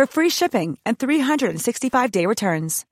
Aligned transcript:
for 0.00 0.06
free 0.06 0.30
shipping 0.30 0.78
and 0.86 0.98
365-day 0.98 2.26
returns. 2.26 2.86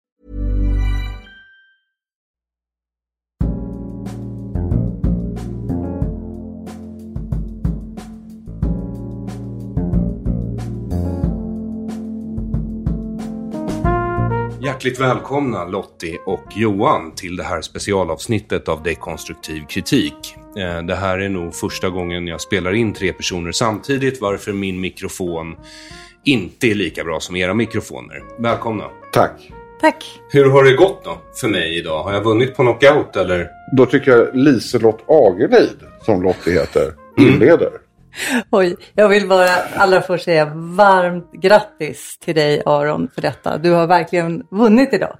Hjärtligt 14.62 15.00
välkomna 15.00 15.64
Lottie 15.64 16.18
och 16.26 16.44
Johan 16.56 17.14
till 17.14 17.36
det 17.36 17.44
här 17.44 17.60
specialavsnittet 17.60 18.68
av 18.68 18.82
Dekonstruktiv 18.82 19.62
kritik. 19.68 20.34
Eh, 20.56 20.82
det 20.82 20.96
här 20.96 21.18
är 21.18 21.28
nog 21.28 21.54
första 21.54 21.88
gången 21.88 22.26
jag 22.26 22.40
spelar 22.40 22.72
in 22.72 22.92
tre 22.94 23.12
personer 23.12 23.52
samtidigt 23.52 24.20
varför 24.20 24.52
min 24.52 24.80
mikrofon 24.80 25.56
inte 26.24 26.66
är 26.66 26.74
lika 26.74 27.04
bra 27.04 27.20
som 27.20 27.36
era 27.36 27.54
mikrofoner. 27.54 28.22
Välkomna! 28.38 28.84
Tack. 29.12 29.50
Tack. 29.80 30.04
Hur 30.32 30.50
har 30.50 30.64
det 30.64 30.72
gått 30.72 31.04
då 31.04 31.18
för 31.40 31.48
mig 31.48 31.78
idag? 31.78 32.02
Har 32.02 32.12
jag 32.12 32.22
vunnit 32.24 32.56
på 32.56 32.62
knockout 32.62 33.16
eller? 33.16 33.48
Då 33.76 33.86
tycker 33.86 34.10
jag 34.10 34.36
Liselott 34.36 35.04
Agerlid, 35.08 35.76
som 36.04 36.22
Lottie 36.22 36.52
heter, 36.52 36.92
Mm. 37.18 37.32
inleder. 37.34 37.70
Oj, 38.50 38.76
jag 38.94 39.08
vill 39.08 39.28
bara 39.28 39.50
allra 39.76 40.00
först 40.00 40.24
säga 40.24 40.52
varmt 40.54 41.32
grattis 41.32 42.18
till 42.24 42.34
dig 42.34 42.62
Aron 42.66 43.08
för 43.14 43.22
detta. 43.22 43.58
Du 43.58 43.70
har 43.70 43.86
verkligen 43.86 44.42
vunnit 44.50 44.92
idag. 44.92 45.18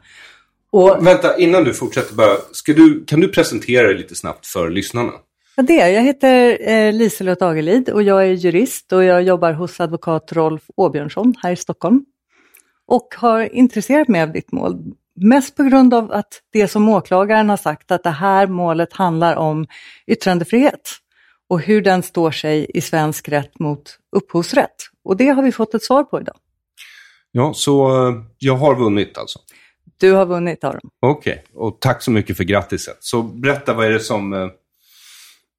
Och 0.72 1.06
Vänta, 1.06 1.38
innan 1.38 1.64
du 1.64 1.74
fortsätter 1.74 2.14
bara. 2.14 2.36
Ska 2.52 2.72
du, 2.72 3.04
kan 3.04 3.20
du 3.20 3.28
presentera 3.28 3.86
dig 3.86 3.96
lite 3.96 4.14
snabbt 4.14 4.46
för 4.46 4.70
lyssnarna? 4.70 5.12
Ja, 5.58 5.62
det, 5.62 5.90
jag 5.90 6.02
heter 6.02 6.58
eh, 6.70 6.92
Liselott 6.92 7.42
Agerlid 7.42 7.90
och 7.90 8.02
jag 8.02 8.22
är 8.22 8.32
jurist 8.32 8.92
och 8.92 9.04
jag 9.04 9.22
jobbar 9.22 9.52
hos 9.52 9.80
advokat 9.80 10.32
Rolf 10.32 10.62
Åbjörnsson 10.76 11.34
här 11.42 11.52
i 11.52 11.56
Stockholm. 11.56 12.04
Och 12.86 13.14
har 13.16 13.54
intresserat 13.54 14.08
mig 14.08 14.22
av 14.22 14.32
ditt 14.32 14.52
mål. 14.52 14.94
Mest 15.14 15.56
på 15.56 15.62
grund 15.62 15.94
av 15.94 16.12
att 16.12 16.42
det 16.52 16.68
som 16.68 16.88
åklagaren 16.88 17.48
har 17.48 17.56
sagt 17.56 17.90
att 17.90 18.02
det 18.02 18.10
här 18.10 18.46
målet 18.46 18.92
handlar 18.92 19.36
om 19.36 19.66
yttrandefrihet 20.06 20.90
och 21.48 21.60
hur 21.60 21.82
den 21.82 22.02
står 22.02 22.30
sig 22.30 22.70
i 22.74 22.80
svensk 22.80 23.28
rätt 23.28 23.58
mot 23.58 23.98
upphovsrätt. 24.16 24.76
Och 25.04 25.16
det 25.16 25.28
har 25.28 25.42
vi 25.42 25.52
fått 25.52 25.74
ett 25.74 25.84
svar 25.84 26.04
på 26.04 26.20
idag. 26.20 26.36
Ja, 27.32 27.52
så 27.54 28.08
eh, 28.08 28.14
jag 28.38 28.56
har 28.56 28.74
vunnit 28.74 29.18
alltså. 29.18 29.38
Du 30.00 30.12
har 30.12 30.26
vunnit 30.26 30.64
Aron. 30.64 30.80
Okej, 31.00 31.44
och 31.54 31.80
tack 31.80 32.02
så 32.02 32.10
mycket 32.10 32.36
för 32.36 32.44
grattiset. 32.44 32.96
Så 33.00 33.22
berätta, 33.22 33.74
vad 33.74 33.86
är 33.86 33.90
det 33.90 34.00
som... 34.00 34.50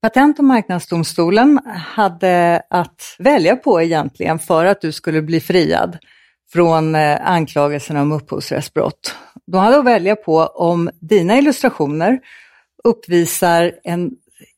Patent 0.02 0.38
och 0.38 0.44
marknadsdomstolen 0.44 1.60
hade 1.66 2.62
att 2.70 3.16
välja 3.18 3.56
på 3.56 3.82
egentligen 3.82 4.38
för 4.38 4.64
att 4.64 4.80
du 4.80 4.92
skulle 4.92 5.22
bli 5.22 5.40
friad 5.40 5.98
från 6.52 6.94
eh, 6.94 7.30
anklagelserna 7.30 8.02
om 8.02 8.12
upphovsrättsbrott. 8.12 9.14
De 9.46 9.56
hade 9.56 9.78
att 9.78 9.84
välja 9.84 10.16
på 10.16 10.36
om 10.38 10.90
dina 11.00 11.38
illustrationer 11.38 12.20
uppvisar 12.84 13.72
en 13.84 14.10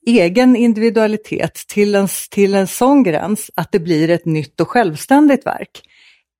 egen 0.06 0.56
individualitet 0.56 1.54
till 1.54 1.94
en, 1.94 2.08
till 2.30 2.54
en 2.54 2.66
sån 2.66 3.02
gräns 3.02 3.50
att 3.54 3.72
det 3.72 3.80
blir 3.80 4.10
ett 4.10 4.24
nytt 4.24 4.60
och 4.60 4.68
självständigt 4.68 5.46
verk. 5.46 5.82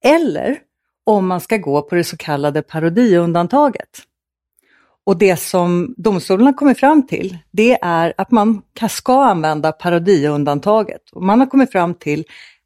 Eller 0.05 0.59
om 1.07 1.27
man 1.27 1.41
ska 1.41 1.57
gå 1.57 1.83
på 1.83 1.95
det 1.95 2.05
så 2.05 2.17
kallade 2.17 2.63
parodiundantaget. 2.63 4.03
Och 5.07 5.19
det 5.19 5.37
som 5.37 5.95
domstolen 5.97 6.47
har 6.47 6.53
kommit 6.53 6.81
fram 6.81 7.07
till, 7.07 7.39
det 7.51 7.79
är 7.83 8.15
att 8.19 8.31
man 8.31 8.63
ka- 8.81 8.89
ska 8.89 9.25
använda 9.25 9.73
parodiundantaget. 9.73 11.11
Och 11.13 11.23
man 11.23 11.41
har 11.41 11.47
kommit 11.47 11.73
fram 11.73 11.95
till 11.95 12.25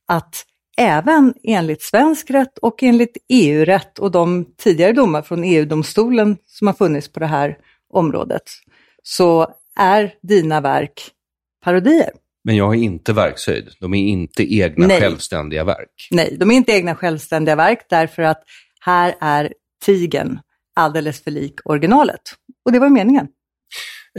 att 0.08 0.44
även 0.76 1.34
enligt 1.42 1.82
svensk 1.82 2.30
rätt 2.30 2.58
och 2.58 2.82
enligt 2.82 3.16
EU-rätt 3.28 3.98
och 3.98 4.10
de 4.10 4.46
tidigare 4.56 4.92
domar 4.92 5.22
från 5.22 5.44
EU-domstolen 5.44 6.36
som 6.46 6.66
har 6.66 6.74
funnits 6.74 7.12
på 7.12 7.20
det 7.20 7.26
här 7.26 7.56
området, 7.92 8.42
så 9.02 9.46
är 9.78 10.14
dina 10.22 10.60
verk 10.60 11.10
parodier. 11.64 12.10
Men 12.44 12.56
jag 12.56 12.66
har 12.66 12.74
inte 12.74 13.12
verkshöjd. 13.12 13.68
De 13.80 13.94
är 13.94 14.02
inte 14.02 14.54
egna 14.54 14.86
Nej. 14.86 15.00
självständiga 15.00 15.64
verk. 15.64 16.08
Nej, 16.10 16.36
de 16.40 16.50
är 16.50 16.54
inte 16.54 16.72
egna 16.72 16.94
självständiga 16.94 17.56
verk 17.56 17.86
därför 17.90 18.22
att 18.22 18.42
här 18.80 19.14
är 19.20 19.52
tigern 19.84 20.38
alldeles 20.76 21.24
för 21.24 21.30
lik 21.30 21.54
originalet. 21.64 22.20
Och 22.64 22.72
det 22.72 22.78
var 22.78 22.88
meningen. 22.88 23.28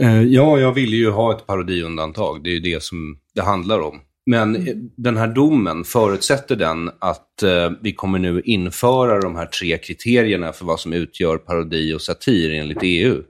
Eh, 0.00 0.22
ja, 0.22 0.58
jag 0.60 0.72
ville 0.72 0.96
ju 0.96 1.10
ha 1.10 1.36
ett 1.36 1.46
parodiundantag. 1.46 2.44
Det 2.44 2.50
är 2.50 2.54
ju 2.54 2.60
det 2.60 2.82
som 2.82 3.18
det 3.34 3.42
handlar 3.42 3.80
om. 3.80 4.00
Men 4.26 4.56
Mm. 4.56 4.68
eh, 4.68 4.74
den 4.96 5.16
här 5.16 5.26
domen, 5.28 5.84
förutsätter 5.84 6.56
den 6.56 6.90
att 6.98 7.42
eh, 7.42 7.70
vi 7.80 7.92
kommer 7.92 8.18
nu 8.18 8.40
införa 8.44 9.20
de 9.20 9.36
här 9.36 9.46
tre 9.46 9.78
kriterierna 9.78 10.52
för 10.52 10.64
vad 10.64 10.80
som 10.80 10.92
utgör 10.92 11.38
parodi 11.38 11.94
och 11.94 12.02
satir 12.02 12.52
enligt 12.54 12.78
EU 12.82 13.22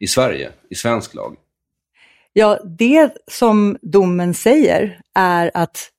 i 0.00 0.06
Sverige, 0.06 0.50
i 0.70 0.74
svensk 0.74 1.14
lag? 1.14 1.36
Ja, 2.32 2.58
det 2.78 3.12
som 3.30 3.76
domen 3.82 4.34
säger 4.34 5.00
är 5.14 5.50
att 5.54 5.90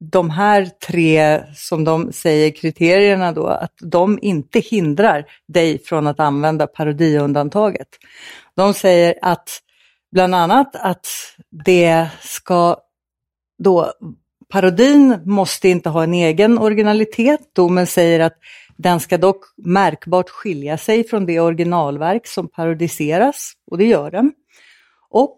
de 0.00 0.30
här 0.30 0.64
tre, 0.86 1.42
som 1.54 1.84
de 1.84 2.12
säger, 2.12 2.50
kriterierna 2.50 3.32
då, 3.32 3.46
att 3.46 3.72
de 3.80 4.18
inte 4.22 4.60
hindrar 4.60 5.24
dig 5.48 5.78
från 5.78 6.06
att 6.06 6.20
använda 6.20 6.66
parodiundantaget. 6.66 7.88
De 8.54 8.74
säger 8.74 9.14
att 9.22 9.62
bland 10.12 10.34
annat 10.34 10.76
att 10.76 11.06
det 11.64 12.08
ska 12.20 12.76
då, 13.58 13.92
parodin 14.48 15.20
måste 15.24 15.68
inte 15.68 15.88
ha 15.88 16.02
en 16.02 16.14
egen 16.14 16.58
originalitet. 16.58 17.40
Domen 17.54 17.86
säger 17.86 18.20
att 18.20 18.36
den 18.76 19.00
ska 19.00 19.18
dock 19.18 19.44
märkbart 19.56 20.30
skilja 20.30 20.78
sig 20.78 21.04
från 21.04 21.26
det 21.26 21.40
originalverk 21.40 22.26
som 22.26 22.48
parodiseras, 22.48 23.52
och 23.70 23.78
det 23.78 23.84
gör 23.84 24.10
den. 24.10 24.32
Och 25.10 25.36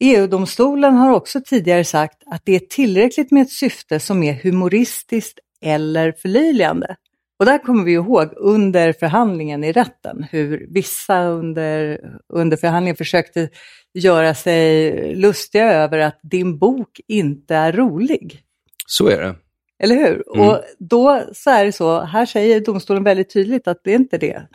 EU-domstolen 0.00 0.94
har 0.94 1.12
också 1.12 1.40
tidigare 1.40 1.84
sagt 1.84 2.22
att 2.26 2.42
det 2.44 2.54
är 2.54 2.60
tillräckligt 2.60 3.30
med 3.30 3.42
ett 3.42 3.50
syfte 3.50 4.00
som 4.00 4.22
är 4.22 4.32
humoristiskt 4.32 5.38
eller 5.60 6.12
förlöjligande. 6.12 6.96
Och 7.38 7.46
där 7.46 7.58
kommer 7.58 7.84
vi 7.84 7.92
ihåg 7.92 8.32
under 8.36 8.92
förhandlingen 8.92 9.64
i 9.64 9.72
rätten 9.72 10.26
hur 10.30 10.66
vissa 10.70 11.24
under, 11.24 12.00
under 12.32 12.56
förhandlingen 12.56 12.96
försökte 12.96 13.48
göra 13.94 14.34
sig 14.34 14.90
lustiga 15.14 15.72
över 15.72 15.98
att 15.98 16.20
din 16.22 16.58
bok 16.58 17.00
inte 17.08 17.54
är 17.54 17.72
rolig. 17.72 18.42
Så 18.86 19.08
är 19.08 19.20
det. 19.20 19.34
Eller 19.82 19.96
hur? 19.96 20.24
Mm. 20.34 20.48
Och 20.48 20.62
då 20.78 21.22
så 21.32 21.50
är 21.50 21.64
det 21.64 21.72
så, 21.72 22.00
här 22.00 22.26
säger 22.26 22.60
domstolen 22.60 23.04
väldigt 23.04 23.32
tydligt 23.32 23.68
att 23.68 23.80
det 23.84 23.90
är 23.90 23.96
inte 23.96 24.18
det 24.18 24.48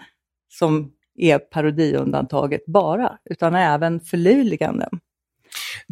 som 0.50 0.92
är 1.18 1.40
parodiundantaget 1.40 2.66
bara, 2.66 3.18
utan 3.30 3.56
även 3.56 4.00
förlöjliganden. 4.00 4.90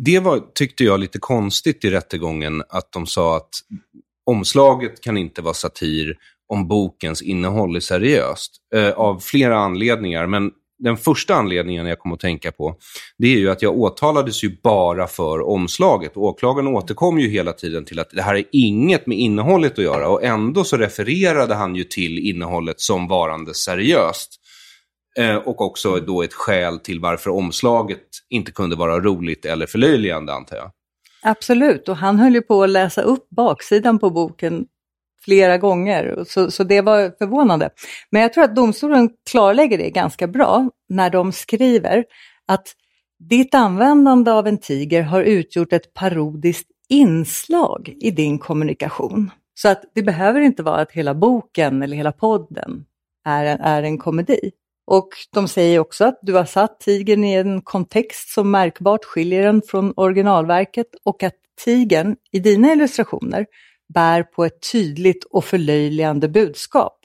Det 0.06 0.19
var, 0.19 0.42
tyckte 0.56 0.83
jag, 0.83 1.00
lite 1.00 1.19
konstigt 1.19 1.86
i 1.86 1.89
rättegången 1.89 2.63
att 2.69 2.92
de 2.92 3.06
sa 3.06 3.38
att 3.38 3.50
omslaget 4.25 5.01
kan 5.01 5.18
inte 5.18 5.42
vara 5.42 5.53
satir 5.53 6.18
om 6.48 6.68
bokens 6.68 7.21
innehåll 7.21 7.75
är 7.75 7.80
seriöst. 7.80 8.51
Eh, 8.75 8.89
av 8.89 9.19
flera 9.19 9.57
anledningar, 9.57 10.27
men 10.27 10.51
den 10.80 10.98
första 10.98 11.36
anledningen 11.36 11.86
jag 11.86 12.00
kom 12.00 12.13
att 12.13 12.19
tänka 12.19 12.51
på, 12.51 12.75
det 13.18 13.27
är 13.27 13.38
ju 13.38 13.50
att 13.50 13.62
jag 13.62 13.77
åtalades 13.77 14.44
ju 14.44 14.57
bara 14.63 15.07
för 15.07 15.42
omslaget. 15.42 16.18
Åklagaren 16.18 16.68
återkom 16.68 17.19
ju 17.19 17.30
hela 17.30 17.53
tiden 17.53 17.86
till 17.86 18.00
att 18.00 18.09
det 18.09 18.21
här 18.21 18.36
är 18.36 18.44
inget 18.51 19.07
med 19.07 19.18
innehållet 19.18 19.71
att 19.71 19.83
göra 19.83 20.09
och 20.09 20.24
ändå 20.24 20.63
så 20.63 20.77
refererade 20.77 21.56
han 21.56 21.75
ju 21.75 21.83
till 21.83 22.19
innehållet 22.19 22.80
som 22.80 23.07
varande 23.07 23.53
seriöst. 23.53 24.40
Eh, 25.18 25.36
och 25.36 25.62
också 25.62 26.00
då 26.00 26.24
ett 26.24 26.34
skäl 26.34 26.80
till 26.80 27.00
varför 27.00 27.31
omslaget 27.31 28.04
inte 28.30 28.52
kunde 28.52 28.75
vara 28.75 29.00
roligt 29.00 29.46
eller 29.46 29.66
förlöjligande, 29.66 30.34
antar 30.34 30.58
jag. 30.58 30.72
Absolut, 31.24 31.90
och 31.90 31.98
han 31.98 32.19
höll 32.19 32.34
ju 32.34 32.42
på 32.42 32.63
att 32.63 32.69
läsa 32.69 33.02
upp 33.02 33.30
baksidan 33.30 34.00
på 34.00 34.10
boken 34.10 34.66
flera 35.25 35.58
gånger, 35.58 36.24
så, 36.28 36.52
så 36.52 36.63
det 36.63 36.81
var 36.81 37.18
förvånande. 37.18 37.69
Men 38.10 38.22
jag 38.22 38.34
tror 38.34 38.44
att 38.44 38.56
domstolen 38.56 39.10
klarlägger 39.31 39.78
det 39.78 39.90
ganska 39.90 40.28
bra 40.28 40.69
när 40.90 41.10
de 41.10 41.31
skriver 41.31 42.06
att 42.48 42.68
ditt 43.30 43.56
användande 43.56 44.31
av 44.31 44.48
en 44.48 44.58
tiger 44.58 45.02
har 45.02 45.22
utgjort 45.22 45.74
ett 45.74 45.94
parodiskt 45.94 46.68
inslag 46.90 47.94
i 48.02 48.12
din 48.12 48.40
kommunikation. 48.40 49.31
Så 49.54 49.69
att 49.69 49.84
det 49.96 50.04
behöver 50.04 50.42
inte 50.42 50.63
vara 50.63 50.81
att 50.81 50.92
hela 50.92 51.13
boken 51.13 51.84
eller 51.84 51.98
hela 51.98 52.12
podden 52.12 52.86
är 53.25 53.46
en, 53.46 53.60
är 53.60 53.84
en 53.84 53.98
komedi. 53.98 54.52
Och 54.86 55.10
de 55.33 55.48
säger 55.48 55.80
också 55.80 56.06
att 56.06 56.19
du 56.22 56.33
har 56.33 56.45
satt 56.45 56.80
tigern 56.80 57.24
i 57.24 57.33
en 57.33 57.62
kontext 57.62 58.33
som 58.33 58.51
märkbart 58.51 59.06
skiljer 59.06 59.44
den 59.44 59.62
från 59.62 59.94
originalverket 59.95 60.88
och 61.04 61.24
att 61.24 61.36
tigern 61.66 62.16
i 62.31 62.39
dina 62.39 62.74
illustrationer 62.74 63.45
bär 63.94 64.24
på 64.24 64.45
ett 64.45 64.72
tydligt 64.72 65.24
och 65.24 65.45
förlöjligande 65.45 66.30
budskap. 66.30 66.98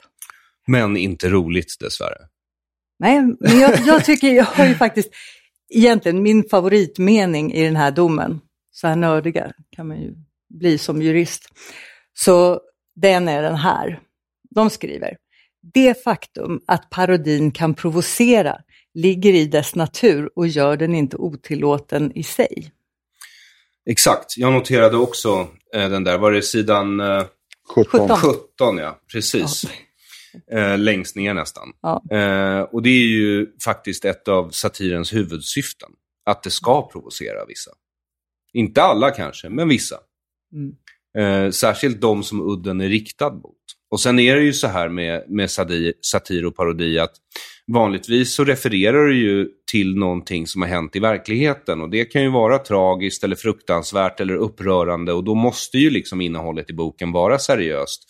Men 0.67 0.97
inte 0.97 1.29
roligt 1.29 1.77
dessvärre. 1.79 2.17
Nej, 2.99 3.21
men 3.39 3.59
jag, 3.59 3.79
jag 3.85 4.05
tycker, 4.05 4.27
jag 4.27 4.43
har 4.43 4.65
ju 4.65 4.75
faktiskt 4.75 5.09
egentligen 5.69 6.23
min 6.23 6.43
favoritmening 6.49 7.53
i 7.53 7.65
den 7.65 7.75
här 7.75 7.91
domen, 7.91 8.41
så 8.71 8.87
här 8.87 8.95
nördiga 8.95 9.51
kan 9.69 9.87
man 9.87 10.01
ju 10.01 10.13
bli 10.49 10.77
som 10.77 11.01
jurist. 11.01 11.49
Så 12.13 12.61
den 12.95 13.27
är 13.27 13.41
den 13.41 13.55
här. 13.55 13.99
De 14.49 14.69
skriver, 14.69 15.17
det 15.73 16.03
faktum 16.03 16.61
att 16.67 16.89
parodin 16.89 17.51
kan 17.51 17.73
provocera 17.73 18.57
ligger 18.93 19.33
i 19.33 19.45
dess 19.45 19.75
natur 19.75 20.29
och 20.35 20.47
gör 20.47 20.77
den 20.77 20.95
inte 20.95 21.17
otillåten 21.17 22.11
i 22.17 22.23
sig. 22.23 22.71
Exakt, 23.89 24.37
jag 24.37 24.53
noterade 24.53 24.97
också 24.97 25.47
eh, 25.73 25.89
den 25.89 26.03
där, 26.03 26.17
var 26.17 26.31
det 26.31 26.41
sidan 26.41 26.99
eh, 26.99 27.23
17. 27.75 28.09
17? 28.09 28.77
Ja, 28.77 28.99
precis. 29.11 29.65
Eh, 30.51 30.77
längst 30.77 31.15
ner 31.15 31.33
nästan. 31.33 31.67
Ja. 31.81 32.03
Eh, 32.11 32.61
och 32.61 32.81
det 32.81 32.89
är 32.89 33.07
ju 33.07 33.47
faktiskt 33.63 34.05
ett 34.05 34.27
av 34.27 34.49
satirens 34.49 35.13
huvudsyften. 35.13 35.89
Att 36.25 36.43
det 36.43 36.51
ska 36.51 36.89
provocera 36.89 37.45
vissa. 37.45 37.71
Inte 38.53 38.81
alla 38.81 39.11
kanske, 39.11 39.49
men 39.49 39.69
vissa. 39.69 39.97
Mm. 40.53 40.75
Eh, 41.17 41.51
särskilt 41.51 42.01
de 42.01 42.23
som 42.23 42.41
udden 42.41 42.81
är 42.81 42.89
riktad 42.89 43.29
mot. 43.29 43.56
Och 43.91 43.99
sen 43.99 44.19
är 44.19 44.35
det 44.35 44.41
ju 44.41 44.53
så 44.53 44.67
här 44.67 44.89
med, 44.89 45.23
med 45.27 45.51
satir, 45.51 45.93
satir 46.01 46.45
och 46.45 46.55
parodi 46.55 46.99
att 46.99 47.13
vanligtvis 47.73 48.33
så 48.33 48.43
refererar 48.43 49.05
du 49.05 49.17
ju 49.17 49.49
till 49.71 49.95
någonting 49.95 50.47
som 50.47 50.61
har 50.61 50.69
hänt 50.69 50.95
i 50.95 50.99
verkligheten. 50.99 51.81
Och 51.81 51.89
det 51.89 52.05
kan 52.05 52.23
ju 52.23 52.29
vara 52.29 52.59
tragiskt 52.59 53.23
eller 53.23 53.35
fruktansvärt 53.35 54.19
eller 54.19 54.35
upprörande. 54.35 55.13
Och 55.13 55.23
då 55.23 55.35
måste 55.35 55.77
ju 55.77 55.89
liksom 55.89 56.21
innehållet 56.21 56.69
i 56.69 56.73
boken 56.73 57.11
vara 57.11 57.39
seriöst. 57.39 58.03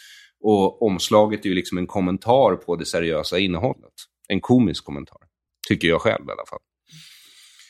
Och 0.43 0.81
omslaget 0.81 1.45
är 1.45 1.49
ju 1.49 1.55
liksom 1.55 1.77
en 1.77 1.87
kommentar 1.87 2.55
på 2.55 2.75
det 2.75 2.85
seriösa 2.85 3.39
innehållet. 3.39 3.93
En 4.27 4.41
komisk 4.41 4.85
kommentar. 4.85 5.19
Tycker 5.67 5.87
jag 5.87 6.01
själv 6.01 6.25
i 6.27 6.31
alla 6.31 6.45
fall. 6.49 6.59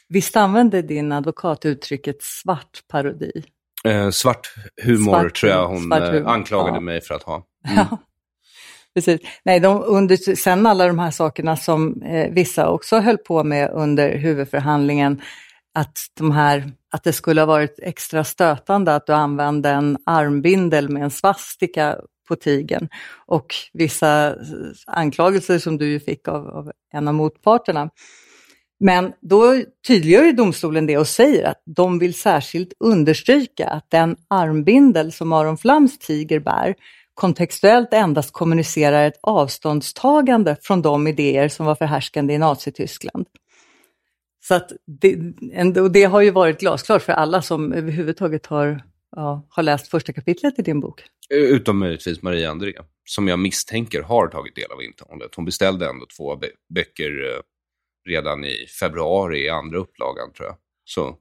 Visst 0.10 0.36
använde 0.36 0.82
din 0.82 1.12
advokat 1.12 1.66
uttrycket 1.66 2.22
svart 2.22 2.84
parodi? 2.88 3.32
Eh, 3.88 4.10
svart 4.10 4.48
humor 4.84 5.12
Svart 5.12 5.36
tror 5.36 5.52
jag 5.52 5.68
hon 5.68 5.92
eh, 5.92 6.28
anklagade 6.28 6.78
ja. 6.78 6.82
mig 6.82 7.02
för 7.02 7.16
att 7.16 7.24
ha. 7.24 7.44
Ja, 7.76 7.98
precis. 8.96 9.22
Nej, 9.44 9.60
de, 9.60 9.84
under, 9.84 10.36
sen 10.36 10.66
alla 10.66 10.88
de 10.88 11.00
här 11.00 11.12
sakerna 11.12 11.58
som 11.58 12.02
eh, 12.02 12.32
vissa 12.32 12.70
också 12.70 13.00
höll 13.00 13.18
på 13.18 13.44
med 13.44 13.70
under 13.74 14.18
huvudförhandlingen, 14.18 15.22
att, 15.74 15.98
de 16.18 16.32
här, 16.32 16.72
att 16.92 17.04
det 17.04 17.14
skulle 17.14 17.42
ha 17.42 17.46
varit 17.46 17.80
extra 17.84 18.24
stötande 18.24 18.96
att 18.96 19.06
du 19.06 19.14
använde 19.14 19.70
en 19.70 19.98
armbindel 20.06 20.90
med 20.90 21.04
en 21.04 21.12
svastika 21.12 21.98
på 22.28 22.36
tigen 22.36 22.90
och 23.26 23.56
vissa 23.74 24.28
eh, 24.28 24.36
anklagelser 24.88 25.60
som 25.60 25.78
du 25.78 26.00
fick 26.00 26.28
av, 26.28 26.48
av 26.48 26.72
en 26.94 27.08
av 27.08 27.14
motparterna. 27.14 27.90
Men 28.80 29.14
då 29.22 29.64
tydliggör 29.88 30.24
ju 30.24 30.32
domstolen 30.32 30.86
det 30.86 30.98
och 30.98 31.08
säger 31.08 31.44
att 31.48 31.62
de 31.66 32.00
vill 32.00 32.14
särskilt 32.14 32.74
understryka 32.80 33.68
att 33.68 33.86
den 33.90 34.16
armbindel 34.28 35.12
som 35.12 35.34
Aron 35.34 35.58
Flams 35.58 36.00
tiger 36.00 36.40
bär 36.40 36.76
kontextuellt 37.14 37.94
endast 37.94 38.34
kommunicerar 38.34 39.08
ett 39.08 39.20
avståndstagande 39.22 40.58
från 40.62 40.82
de 40.82 41.08
idéer 41.08 41.50
som 41.50 41.66
var 41.66 41.76
förhärskande 41.76 42.34
i 42.34 42.38
Nazityskland. 42.38 43.28
Så 44.48 44.54
att 44.54 44.72
det, 45.02 45.82
och 45.82 45.92
det 45.92 46.04
har 46.04 46.22
ju 46.22 46.32
varit 46.32 46.60
glasklart 46.60 47.02
för 47.02 47.14
alla 47.14 47.42
som 47.42 47.74
överhuvudtaget 47.74 48.46
har, 48.46 48.84
ja, 49.16 49.48
har 49.50 49.64
läst 49.64 49.88
första 49.88 50.14
kapitlet 50.14 50.60
i 50.60 50.62
din 50.62 50.80
bok. 50.80 51.04
Utom 51.30 51.80
möjligtvis 51.80 52.22
Maria 52.22 52.52
André, 52.52 52.74
som 53.06 53.28
jag 53.28 53.40
misstänker 53.40 54.02
har 54.02 54.28
tagit 54.28 54.56
del 54.56 54.72
av 54.72 54.84
innehållet. 54.84 55.36
Hon 55.36 55.46
beställde 55.46 55.90
ändå 55.90 56.06
två 56.18 56.36
böcker 56.74 57.34
eh, 57.34 57.40
redan 58.08 58.46
i 58.46 58.66
februari 58.80 59.46
i 59.46 59.50
andra 59.50 59.78
upplagan, 59.78 60.34
tror 60.38 60.48
jag. 60.48 60.56
Så. 60.86 61.16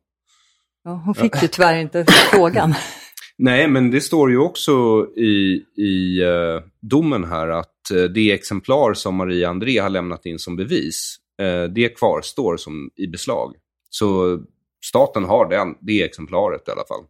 Ja, 0.84 1.02
hon 1.04 1.14
fick 1.14 1.42
ju 1.42 1.48
tyvärr 1.48 1.76
inte 1.80 2.04
frågan. 2.32 2.74
Nej, 3.38 3.68
men 3.68 3.90
det 3.90 4.00
står 4.00 4.30
ju 4.30 4.38
också 4.38 4.72
i, 5.16 5.64
i 5.76 6.22
eh, 6.22 6.62
domen 6.80 7.24
här 7.24 7.48
att 7.48 7.90
eh, 7.94 8.02
det 8.02 8.32
exemplar 8.32 8.94
som 8.94 9.14
Maria 9.14 9.48
André 9.50 9.78
har 9.78 9.90
lämnat 9.90 10.26
in 10.26 10.38
som 10.38 10.56
bevis, 10.56 11.16
eh, 11.42 11.64
det 11.64 11.88
kvarstår 11.88 12.56
som 12.56 12.90
i 12.96 13.06
beslag. 13.06 13.54
Så 13.90 14.38
staten 14.84 15.24
har 15.24 15.48
den, 15.50 15.74
det 15.80 16.02
exemplaret 16.02 16.68
i 16.68 16.70
alla 16.70 16.84
fall. 16.88 17.04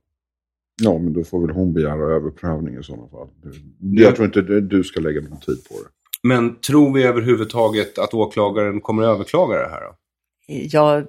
Ja, 0.83 0.99
men 0.99 1.12
då 1.12 1.25
får 1.25 1.47
väl 1.47 1.56
hon 1.56 1.73
begära 1.73 2.14
överprövning 2.16 2.78
i 2.78 2.83
sådana 2.83 3.09
fall. 3.09 3.28
Jag 3.80 4.16
tror 4.16 4.26
inte 4.26 4.42
du- 4.42 4.61
du 4.61 4.85
ska 4.85 5.00
lägga 5.00 5.21
någon 5.21 5.40
tid 5.40 5.64
på 5.68 5.75
det. 5.83 5.88
Men 6.26 6.61
tror 6.61 6.92
vi 6.92 7.02
överhuvudtaget 7.02 7.99
att 7.99 8.14
åklagaren 8.14 8.80
kommer 8.80 9.02
att 9.02 9.14
överklaga 9.14 9.59
det 9.59 9.68
här? 9.68 9.80
Då? 9.80 9.97
Jag, 10.49 11.06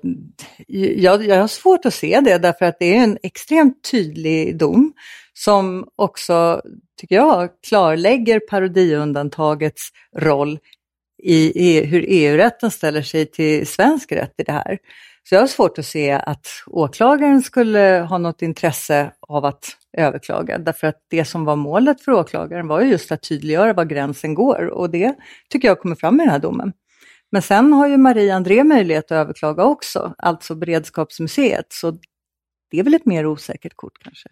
jag, 0.97 1.25
jag 1.25 1.41
har 1.41 1.47
svårt 1.47 1.85
att 1.85 1.93
se 1.93 2.19
det 2.19 2.37
därför 2.37 2.65
att 2.65 2.79
det 2.79 2.97
är 2.97 3.03
en 3.03 3.17
extremt 3.23 3.83
tydlig 3.91 4.57
dom 4.57 4.93
som 5.33 5.87
också, 5.95 6.61
tycker 6.99 7.15
jag, 7.15 7.49
klarlägger 7.67 8.39
parodiundantagets 8.39 9.89
roll 10.17 10.59
i, 11.23 11.69
i 11.69 11.85
hur 11.85 12.05
EU-rätten 12.07 12.71
ställer 12.71 13.01
sig 13.01 13.25
till 13.25 13.67
svensk 13.67 14.11
rätt 14.11 14.33
i 14.37 14.43
det 14.43 14.51
här. 14.51 14.77
Så 15.29 15.35
jag 15.35 15.39
har 15.39 15.47
svårt 15.47 15.79
att 15.79 15.85
se 15.85 16.11
att 16.11 16.47
åklagaren 16.67 17.41
skulle 17.41 18.05
ha 18.09 18.17
något 18.17 18.41
intresse 18.41 19.11
av 19.27 19.45
att 19.45 19.77
överklaga, 19.97 20.57
därför 20.57 20.87
att 20.87 21.05
det 21.09 21.25
som 21.25 21.45
var 21.45 21.55
målet 21.55 22.01
för 22.01 22.11
åklagaren 22.11 22.67
var 22.67 22.81
ju 22.81 22.89
just 22.89 23.11
att 23.11 23.23
tydliggöra 23.23 23.73
var 23.73 23.85
gränsen 23.85 24.33
går 24.33 24.67
och 24.67 24.89
det 24.89 25.15
tycker 25.49 25.67
jag 25.67 25.79
kommer 25.79 25.95
fram 25.95 26.19
i 26.19 26.23
den 26.23 26.31
här 26.31 26.39
domen. 26.39 26.73
Men 27.31 27.41
sen 27.41 27.73
har 27.73 27.87
ju 27.87 27.97
Marie 27.97 28.35
André 28.35 28.63
möjlighet 28.63 29.05
att 29.05 29.11
överklaga 29.11 29.63
också, 29.63 30.13
alltså 30.17 30.55
Beredskapsmuseet, 30.55 31.65
så 31.69 31.91
det 32.71 32.79
är 32.79 32.83
väl 32.83 32.93
ett 32.93 33.05
mer 33.05 33.25
osäkert 33.25 33.73
kort 33.75 34.03
kanske. 34.03 34.29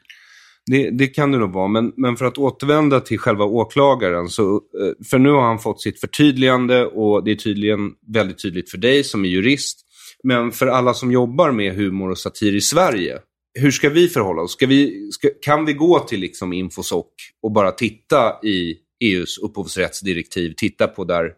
Det, 0.71 0.89
det 0.89 1.07
kan 1.07 1.31
det 1.31 1.37
nog 1.37 1.53
vara, 1.53 1.67
men, 1.67 1.93
men 1.97 2.17
för 2.17 2.25
att 2.25 2.37
återvända 2.37 2.99
till 2.99 3.19
själva 3.19 3.45
åklagaren, 3.45 4.27
så, 4.27 4.55
eh, 4.55 5.05
för 5.09 5.19
nu 5.19 5.29
har 5.29 5.41
han 5.41 5.59
fått 5.59 5.81
sitt 5.81 5.99
förtydligande 5.99 6.85
och 6.85 7.23
det 7.23 7.31
är 7.31 7.35
tydligen 7.35 7.91
väldigt 8.13 8.41
tydligt 8.41 8.71
för 8.71 8.77
dig 8.77 9.03
som 9.03 9.25
är 9.25 9.29
jurist. 9.29 9.81
Men 10.23 10.51
för 10.51 10.67
alla 10.67 10.93
som 10.93 11.11
jobbar 11.11 11.51
med 11.51 11.75
humor 11.75 12.09
och 12.09 12.17
satir 12.17 12.55
i 12.55 12.61
Sverige, 12.61 13.19
hur 13.59 13.71
ska 13.71 13.89
vi 13.89 14.07
förhålla 14.07 14.41
oss? 14.41 14.51
Ska 14.51 14.67
vi, 14.67 15.11
ska, 15.11 15.29
kan 15.41 15.65
vi 15.65 15.73
gå 15.73 15.99
till 15.99 16.19
liksom 16.19 16.53
Infosoc 16.53 17.05
och 17.41 17.51
bara 17.51 17.71
titta 17.71 18.39
i 18.43 18.77
EUs 19.03 19.37
upphovsrättsdirektiv, 19.37 20.53
titta 20.57 20.87
på 20.87 21.03
där, 21.03 21.33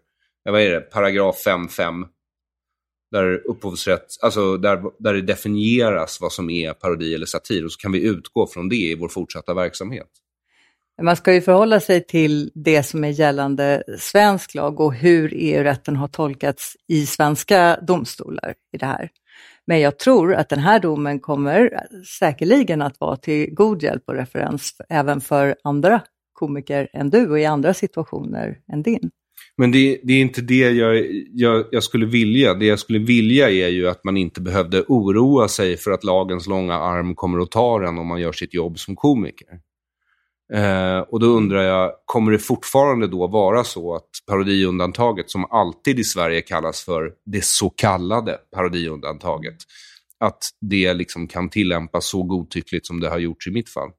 vad 0.49 0.61
är 0.61 0.71
det, 0.71 0.81
paragraf 0.81 1.45
5.5, 1.45 2.05
där 3.11 3.47
upphovsrätt, 3.47 4.05
alltså 4.21 4.57
där, 4.57 4.83
där 4.99 5.13
det 5.13 5.21
definieras 5.21 6.21
vad 6.21 6.31
som 6.31 6.49
är 6.49 6.73
parodi 6.73 7.13
eller 7.13 7.25
satir 7.25 7.65
och 7.65 7.71
så 7.71 7.77
kan 7.77 7.91
vi 7.91 8.01
utgå 8.01 8.47
från 8.47 8.69
det 8.69 8.75
i 8.75 8.95
vår 8.95 9.09
fortsatta 9.09 9.53
verksamhet. 9.53 10.07
Man 11.01 11.15
ska 11.15 11.33
ju 11.33 11.41
förhålla 11.41 11.79
sig 11.79 12.05
till 12.05 12.51
det 12.53 12.83
som 12.83 13.03
är 13.03 13.09
gällande 13.09 13.83
svensk 13.99 14.55
lag 14.55 14.79
och 14.79 14.93
hur 14.93 15.33
EU-rätten 15.35 15.95
har 15.95 16.07
tolkats 16.07 16.75
i 16.87 17.05
svenska 17.05 17.79
domstolar 17.81 18.53
i 18.73 18.77
det 18.77 18.85
här. 18.85 19.09
Men 19.67 19.79
jag 19.79 19.99
tror 19.99 20.33
att 20.33 20.49
den 20.49 20.59
här 20.59 20.79
domen 20.79 21.19
kommer 21.19 21.69
säkerligen 22.19 22.81
att 22.81 22.99
vara 22.99 23.15
till 23.15 23.53
god 23.53 23.83
hjälp 23.83 24.03
och 24.07 24.15
referens 24.15 24.73
även 24.89 25.21
för 25.21 25.55
andra 25.63 26.01
komiker 26.33 26.87
än 26.93 27.09
du 27.09 27.29
och 27.29 27.39
i 27.39 27.45
andra 27.45 27.73
situationer 27.73 28.57
än 28.73 28.81
din. 28.83 29.09
Men 29.57 29.71
det, 29.71 29.99
det, 30.03 30.13
är 30.13 30.21
inte 30.21 30.41
det 30.41 30.71
jag, 30.71 31.05
jag, 31.33 31.65
jag, 31.71 31.83
skulle 31.83 32.05
vilja. 32.05 32.53
Det 32.53 32.65
jag 32.65 32.79
skulle 32.79 32.99
vilja 32.99 33.49
är 33.49 33.67
ju 33.67 33.87
att 33.87 34.03
man 34.03 34.17
inte 34.17 34.41
behövde 34.41 34.83
oroa 34.87 35.47
sig 35.47 35.77
för 35.77 35.91
att 35.91 36.03
lagens 36.03 36.47
långa 36.47 36.73
arm 36.73 37.15
kommer 37.15 37.39
att 37.39 37.51
ta 37.51 37.79
den 37.79 37.97
om 37.97 38.07
man 38.07 38.21
gör 38.21 38.31
sitt 38.31 38.53
jobb 38.53 38.79
som 38.79 38.95
komiker. 38.95 39.47
Eh, 40.53 40.99
och 40.99 41.19
då 41.19 41.27
undrar 41.27 41.61
jag, 41.61 41.91
kommer 42.05 42.31
det 42.31 42.39
fortfarande 42.39 43.07
då 43.07 43.27
vara 43.27 43.63
så 43.63 43.95
att 43.95 44.09
parodiundantaget, 44.27 45.29
som 45.29 45.45
alltid 45.45 45.99
i 45.99 46.03
Sverige 46.03 46.41
kallas 46.41 46.81
för 46.81 47.11
det 47.25 47.45
så 47.45 47.69
kallade 47.69 48.37
parodiundantaget, 48.55 49.57
att 50.19 50.43
det 50.61 50.93
liksom 50.93 51.27
kan 51.27 51.49
tillämpas 51.49 52.05
så 52.05 52.23
godtyckligt 52.23 52.87
som 52.87 52.99
det 52.99 53.09
har 53.09 53.19
gjorts 53.19 53.47
i 53.47 53.51
mitt 53.51 53.69
fall? 53.69 53.89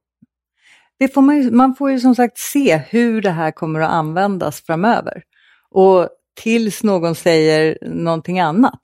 Det 0.99 1.07
får 1.07 1.21
man, 1.21 1.37
ju, 1.37 1.51
man 1.51 1.75
får 1.75 1.91
ju 1.91 1.99
som 1.99 2.15
sagt 2.15 2.37
se 2.37 2.77
hur 2.77 3.21
det 3.21 3.31
här 3.31 3.51
kommer 3.51 3.79
att 3.79 3.91
användas 3.91 4.61
framöver. 4.61 5.23
Och 5.71 6.09
tills 6.41 6.83
någon 6.83 7.15
säger 7.15 7.77
någonting 7.81 8.39
annat 8.39 8.81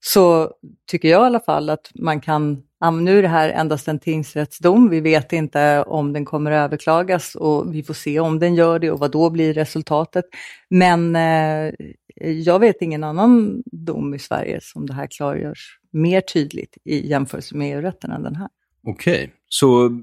så 0.00 0.52
tycker 0.90 1.08
jag 1.08 1.22
i 1.22 1.26
alla 1.26 1.40
fall 1.40 1.70
att 1.70 1.90
man 1.94 2.20
kan, 2.20 2.62
nu 3.02 3.18
är 3.18 3.22
det 3.22 3.28
här 3.28 3.48
endast 3.48 3.88
en 3.88 3.98
tingsrättsdom, 3.98 4.88
vi 4.88 5.00
vet 5.00 5.32
inte 5.32 5.82
om 5.82 6.12
den 6.12 6.24
kommer 6.24 6.50
att 6.50 6.64
överklagas 6.64 7.34
och 7.34 7.74
vi 7.74 7.82
får 7.82 7.94
se 7.94 8.20
om 8.20 8.38
den 8.38 8.54
gör 8.54 8.78
det 8.78 8.90
och 8.90 8.98
vad 8.98 9.10
då 9.10 9.30
blir 9.30 9.54
resultatet. 9.54 10.24
Men 10.68 11.16
eh, 11.16 11.72
jag 12.24 12.58
vet 12.58 12.82
ingen 12.82 13.04
annan 13.04 13.62
dom 13.72 14.14
i 14.14 14.18
Sverige 14.18 14.58
som 14.62 14.86
det 14.86 14.94
här 14.94 15.06
klargörs 15.06 15.78
mer 15.92 16.20
tydligt 16.20 16.76
i 16.84 17.08
jämförelse 17.08 17.56
med 17.56 17.76
EU-rätten 17.76 18.10
än 18.10 18.22
den 18.22 18.36
här. 18.36 18.48
Okej, 18.86 19.14
okay. 19.14 19.28
så 19.48 20.00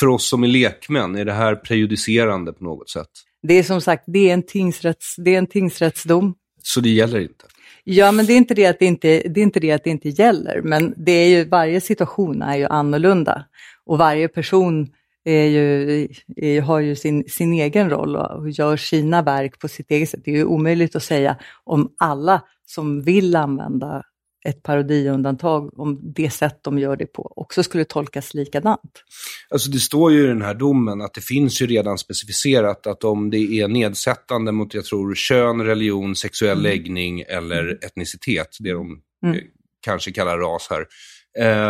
för 0.00 0.06
oss 0.06 0.28
som 0.28 0.44
är 0.44 0.48
lekmän, 0.48 1.16
är 1.16 1.24
det 1.24 1.32
här 1.32 1.54
prejudicerande 1.54 2.52
på 2.52 2.64
något 2.64 2.90
sätt? 2.90 3.10
Det 3.42 3.54
är 3.54 3.62
som 3.62 3.80
sagt, 3.80 4.04
det 4.06 4.30
är 4.30 4.34
en, 4.34 4.42
tingsrätts, 4.42 5.16
det 5.16 5.34
är 5.34 5.38
en 5.38 5.46
tingsrättsdom. 5.46 6.34
Så 6.62 6.80
det 6.80 6.88
gäller 6.88 7.20
inte? 7.20 7.44
Ja, 7.84 8.12
men 8.12 8.26
det 8.26 8.32
är 8.32 8.36
inte 8.36 8.54
det 8.54 8.66
att 8.66 8.78
det 8.78 8.86
inte, 8.86 9.08
det 9.28 9.40
är 9.40 9.42
inte, 9.42 9.60
det 9.60 9.72
att 9.72 9.84
det 9.84 9.90
inte 9.90 10.08
gäller, 10.08 10.62
men 10.62 10.94
det 10.96 11.12
är 11.12 11.28
ju, 11.28 11.44
varje 11.44 11.80
situation 11.80 12.42
är 12.42 12.56
ju 12.56 12.66
annorlunda. 12.66 13.44
Och 13.84 13.98
varje 13.98 14.28
person 14.28 14.88
är 15.24 15.44
ju, 15.44 16.08
är, 16.36 16.60
har 16.60 16.80
ju 16.80 16.96
sin, 16.96 17.24
sin 17.28 17.52
egen 17.52 17.90
roll 17.90 18.16
och 18.16 18.50
gör 18.50 18.76
sina 18.76 19.22
verk 19.22 19.58
på 19.58 19.68
sitt 19.68 19.90
eget 19.90 20.10
sätt. 20.10 20.20
Det 20.24 20.30
är 20.30 20.36
ju 20.36 20.44
omöjligt 20.44 20.96
att 20.96 21.02
säga 21.02 21.36
om 21.64 21.94
alla 21.98 22.42
som 22.66 23.02
vill 23.02 23.36
använda 23.36 24.02
ett 24.44 24.62
parodiundantag 24.62 25.78
om 25.78 26.12
det 26.14 26.30
sätt 26.30 26.58
de 26.62 26.78
gör 26.78 26.96
det 26.96 27.06
på 27.06 27.32
också 27.36 27.62
skulle 27.62 27.84
tolkas 27.84 28.34
likadant. 28.34 29.04
Alltså 29.50 29.70
det 29.70 29.78
står 29.78 30.12
ju 30.12 30.24
i 30.24 30.26
den 30.26 30.42
här 30.42 30.54
domen 30.54 31.00
att 31.00 31.14
det 31.14 31.20
finns 31.20 31.62
ju 31.62 31.66
redan 31.66 31.98
specificerat 31.98 32.86
att 32.86 33.04
om 33.04 33.30
det 33.30 33.38
är 33.38 33.68
nedsättande 33.68 34.52
mot, 34.52 34.74
jag 34.74 34.84
tror, 34.84 35.14
kön, 35.14 35.62
religion, 35.62 36.16
sexuell 36.16 36.58
mm. 36.58 36.62
läggning 36.62 37.20
eller 37.20 37.62
mm. 37.62 37.78
etnicitet, 37.82 38.56
det 38.60 38.72
de 38.72 39.00
mm. 39.24 39.36
Eh, 39.36 39.42
kanske 39.80 40.12
kallar 40.12 40.38
ras 40.38 40.68
här, 40.70 40.86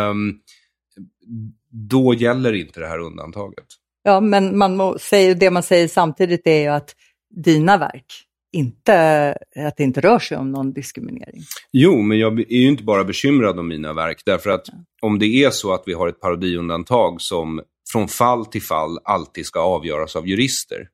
um, 0.09 0.39
då 1.71 2.13
gäller 2.13 2.53
inte 2.53 2.79
det 2.79 2.87
här 2.87 2.99
undantaget. 2.99 3.65
Ja, 4.03 4.19
men 4.19 4.57
man 4.57 4.75
må, 4.75 4.99
säger, 4.99 5.35
det 5.35 5.51
man 5.51 5.63
säger 5.63 5.87
samtidigt 5.87 6.47
är 6.47 6.61
ju 6.61 6.67
att 6.67 6.95
dina 7.43 7.77
verk 7.77 8.28
inte, 8.51 9.31
att 9.55 9.77
det 9.77 9.83
inte 9.83 10.01
rör 10.01 10.19
sig 10.19 10.37
om 10.37 10.51
någon 10.51 10.73
diskriminering. 10.73 11.41
Jo, 11.71 12.01
men 12.01 12.19
jag 12.19 12.39
är 12.39 12.57
ju 12.57 12.67
inte 12.67 12.83
bara 12.83 13.03
bekymrad 13.03 13.59
om 13.59 13.67
mina 13.67 13.93
verk. 13.93 14.21
Därför 14.25 14.49
att 14.49 14.65
om 15.01 15.19
det 15.19 15.25
är 15.25 15.49
så 15.49 15.73
att 15.73 15.83
vi 15.85 15.93
har 15.93 16.07
ett 16.07 16.19
parodiundantag 16.19 17.21
som 17.21 17.61
från 17.91 18.07
fall 18.07 18.45
till 18.45 18.61
fall 18.61 18.99
alltid 19.03 19.45
ska 19.45 19.59
avgöras 19.59 20.15
av 20.15 20.27
jurister, 20.27 20.87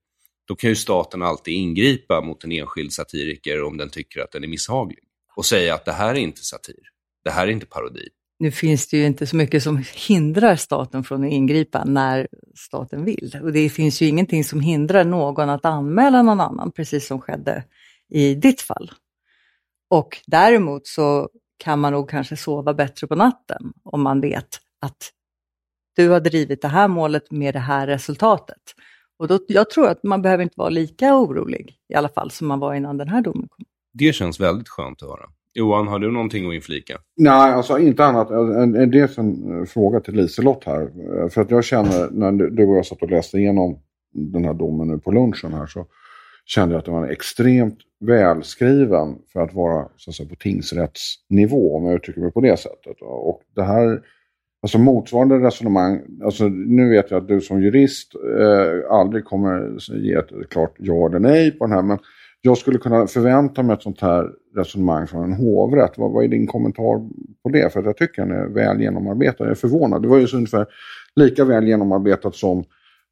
då 0.47 0.55
kan 0.55 0.69
ju 0.69 0.75
staten 0.75 1.21
alltid 1.21 1.53
ingripa 1.53 2.21
mot 2.21 2.43
en 2.43 2.51
enskild 2.51 2.93
satiriker 2.93 3.63
om 3.63 3.77
den 3.77 3.89
tycker 3.89 4.21
att 4.21 4.31
den 4.31 4.43
är 4.43 4.47
misshaglig. 4.47 4.99
Och 5.35 5.45
säga 5.45 5.73
att 5.73 5.85
det 5.85 5.91
här 5.91 6.09
är 6.09 6.19
inte 6.19 6.41
satir, 6.41 6.75
det 7.23 7.31
här 7.31 7.47
är 7.47 7.51
inte 7.51 7.65
parodi. 7.65 8.07
Nu 8.39 8.51
finns 8.51 8.87
det 8.87 8.97
ju 8.97 9.05
inte 9.05 9.27
så 9.27 9.35
mycket 9.35 9.63
som 9.63 9.83
hindrar 10.07 10.55
staten 10.55 11.03
från 11.03 11.23
att 11.23 11.31
ingripa 11.31 11.83
när 11.83 12.27
staten 12.55 13.05
vill. 13.05 13.39
Och 13.43 13.51
det 13.51 13.69
finns 13.69 14.01
ju 14.01 14.05
ingenting 14.05 14.43
som 14.43 14.59
hindrar 14.59 15.03
någon 15.03 15.49
att 15.49 15.65
anmäla 15.65 16.21
någon 16.21 16.41
annan, 16.41 16.71
precis 16.71 17.07
som 17.07 17.21
skedde 17.21 17.63
i 18.09 18.35
ditt 18.35 18.61
fall. 18.61 18.91
Och 19.89 20.17
däremot 20.27 20.87
så 20.87 21.29
kan 21.57 21.79
man 21.79 21.93
nog 21.93 22.09
kanske 22.09 22.37
sova 22.37 22.73
bättre 22.73 23.07
på 23.07 23.15
natten 23.15 23.73
om 23.83 24.01
man 24.01 24.21
vet 24.21 24.59
att 24.81 25.11
du 25.95 26.09
har 26.09 26.19
drivit 26.19 26.61
det 26.61 26.67
här 26.67 26.87
målet 26.87 27.31
med 27.31 27.55
det 27.55 27.59
här 27.59 27.87
resultatet. 27.87 28.61
Och 29.17 29.27
då, 29.27 29.39
jag 29.47 29.69
tror 29.69 29.87
att 29.87 30.03
man 30.03 30.21
behöver 30.21 30.43
inte 30.43 30.57
vara 30.57 30.69
lika 30.69 31.15
orolig, 31.15 31.77
i 31.89 31.95
alla 31.95 32.09
fall, 32.09 32.31
som 32.31 32.47
man 32.47 32.59
var 32.59 32.73
innan 32.73 32.97
den 32.97 33.07
här 33.07 33.21
domen 33.21 33.47
kom. 33.47 33.65
Det 33.93 34.13
känns 34.13 34.39
väldigt 34.39 34.69
skönt 34.69 35.03
att 35.03 35.09
höra. 35.09 35.29
Johan, 35.57 35.87
har 35.87 35.99
du 35.99 36.11
någonting 36.11 36.47
att 36.47 36.53
inflika? 36.53 36.97
Nej, 37.17 37.53
alltså 37.53 37.79
inte 37.79 38.05
annat. 38.05 38.31
än 38.31 38.91
Dels 38.91 39.17
en 39.17 39.59
eh, 39.59 39.65
fråga 39.65 39.99
till 39.99 40.13
Liselott 40.13 40.63
här. 40.65 40.81
Eh, 40.81 41.29
för 41.29 41.41
att 41.41 41.51
jag 41.51 41.63
känner, 41.63 42.09
när 42.11 42.31
du 42.31 42.65
och 42.65 42.77
jag 42.77 42.85
satt 42.85 43.01
och 43.01 43.11
läste 43.11 43.37
igenom 43.37 43.79
den 44.13 44.45
här 44.45 44.53
domen 44.53 44.87
nu 44.87 44.97
på 44.97 45.11
lunchen 45.11 45.53
här, 45.53 45.65
så 45.65 45.85
kände 46.45 46.73
jag 46.73 46.79
att 46.79 46.85
den 46.85 46.93
var 46.93 47.07
extremt 47.07 47.77
välskriven 47.99 49.15
för 49.33 49.39
att 49.39 49.53
vara 49.53 49.87
så 49.95 50.09
att 50.09 50.15
säga, 50.15 50.29
på 50.29 50.35
tingsrättsnivå, 50.35 51.77
om 51.77 51.85
jag 51.85 51.95
uttrycker 51.95 52.21
mig 52.21 52.31
på 52.31 52.41
det 52.41 52.59
sättet. 52.59 52.97
Och 53.01 53.41
det 53.55 53.63
här, 53.63 54.01
alltså 54.61 54.77
motsvarande 54.77 55.39
resonemang, 55.39 56.01
alltså 56.23 56.47
nu 56.47 56.89
vet 56.89 57.11
jag 57.11 57.21
att 57.21 57.27
du 57.27 57.41
som 57.41 57.61
jurist 57.61 58.15
eh, 58.15 58.91
aldrig 58.91 59.25
kommer 59.25 59.77
ge 59.91 60.13
ett 60.13 60.49
klart 60.49 60.75
ja 60.77 61.07
eller 61.07 61.19
nej 61.19 61.51
på 61.51 61.65
den 61.65 61.75
här, 61.75 61.81
men 61.81 61.97
jag 62.45 62.57
skulle 62.57 62.79
kunna 62.79 63.07
förvänta 63.07 63.63
mig 63.63 63.73
ett 63.73 63.81
sånt 63.81 64.01
här 64.01 64.29
resonemang 64.55 65.07
från 65.07 65.23
en 65.23 65.33
hovrätt. 65.33 65.93
Vad, 65.97 66.11
vad 66.11 66.23
är 66.23 66.27
din 66.27 66.47
kommentar 66.47 67.09
på 67.43 67.49
det? 67.49 67.73
För 67.73 67.83
jag 67.83 67.97
tycker 67.97 68.21
den 68.21 68.31
är 68.31 68.47
väl 68.47 68.81
genomarbetad. 68.81 69.43
Jag 69.43 69.51
är 69.51 69.55
förvånad. 69.55 70.01
Det 70.01 70.07
var 70.07 70.17
ju 70.17 70.27
så 70.27 70.37
ungefär 70.37 70.65
lika 71.15 71.45
väl 71.45 71.67
genomarbetat 71.67 72.35
som 72.35 72.63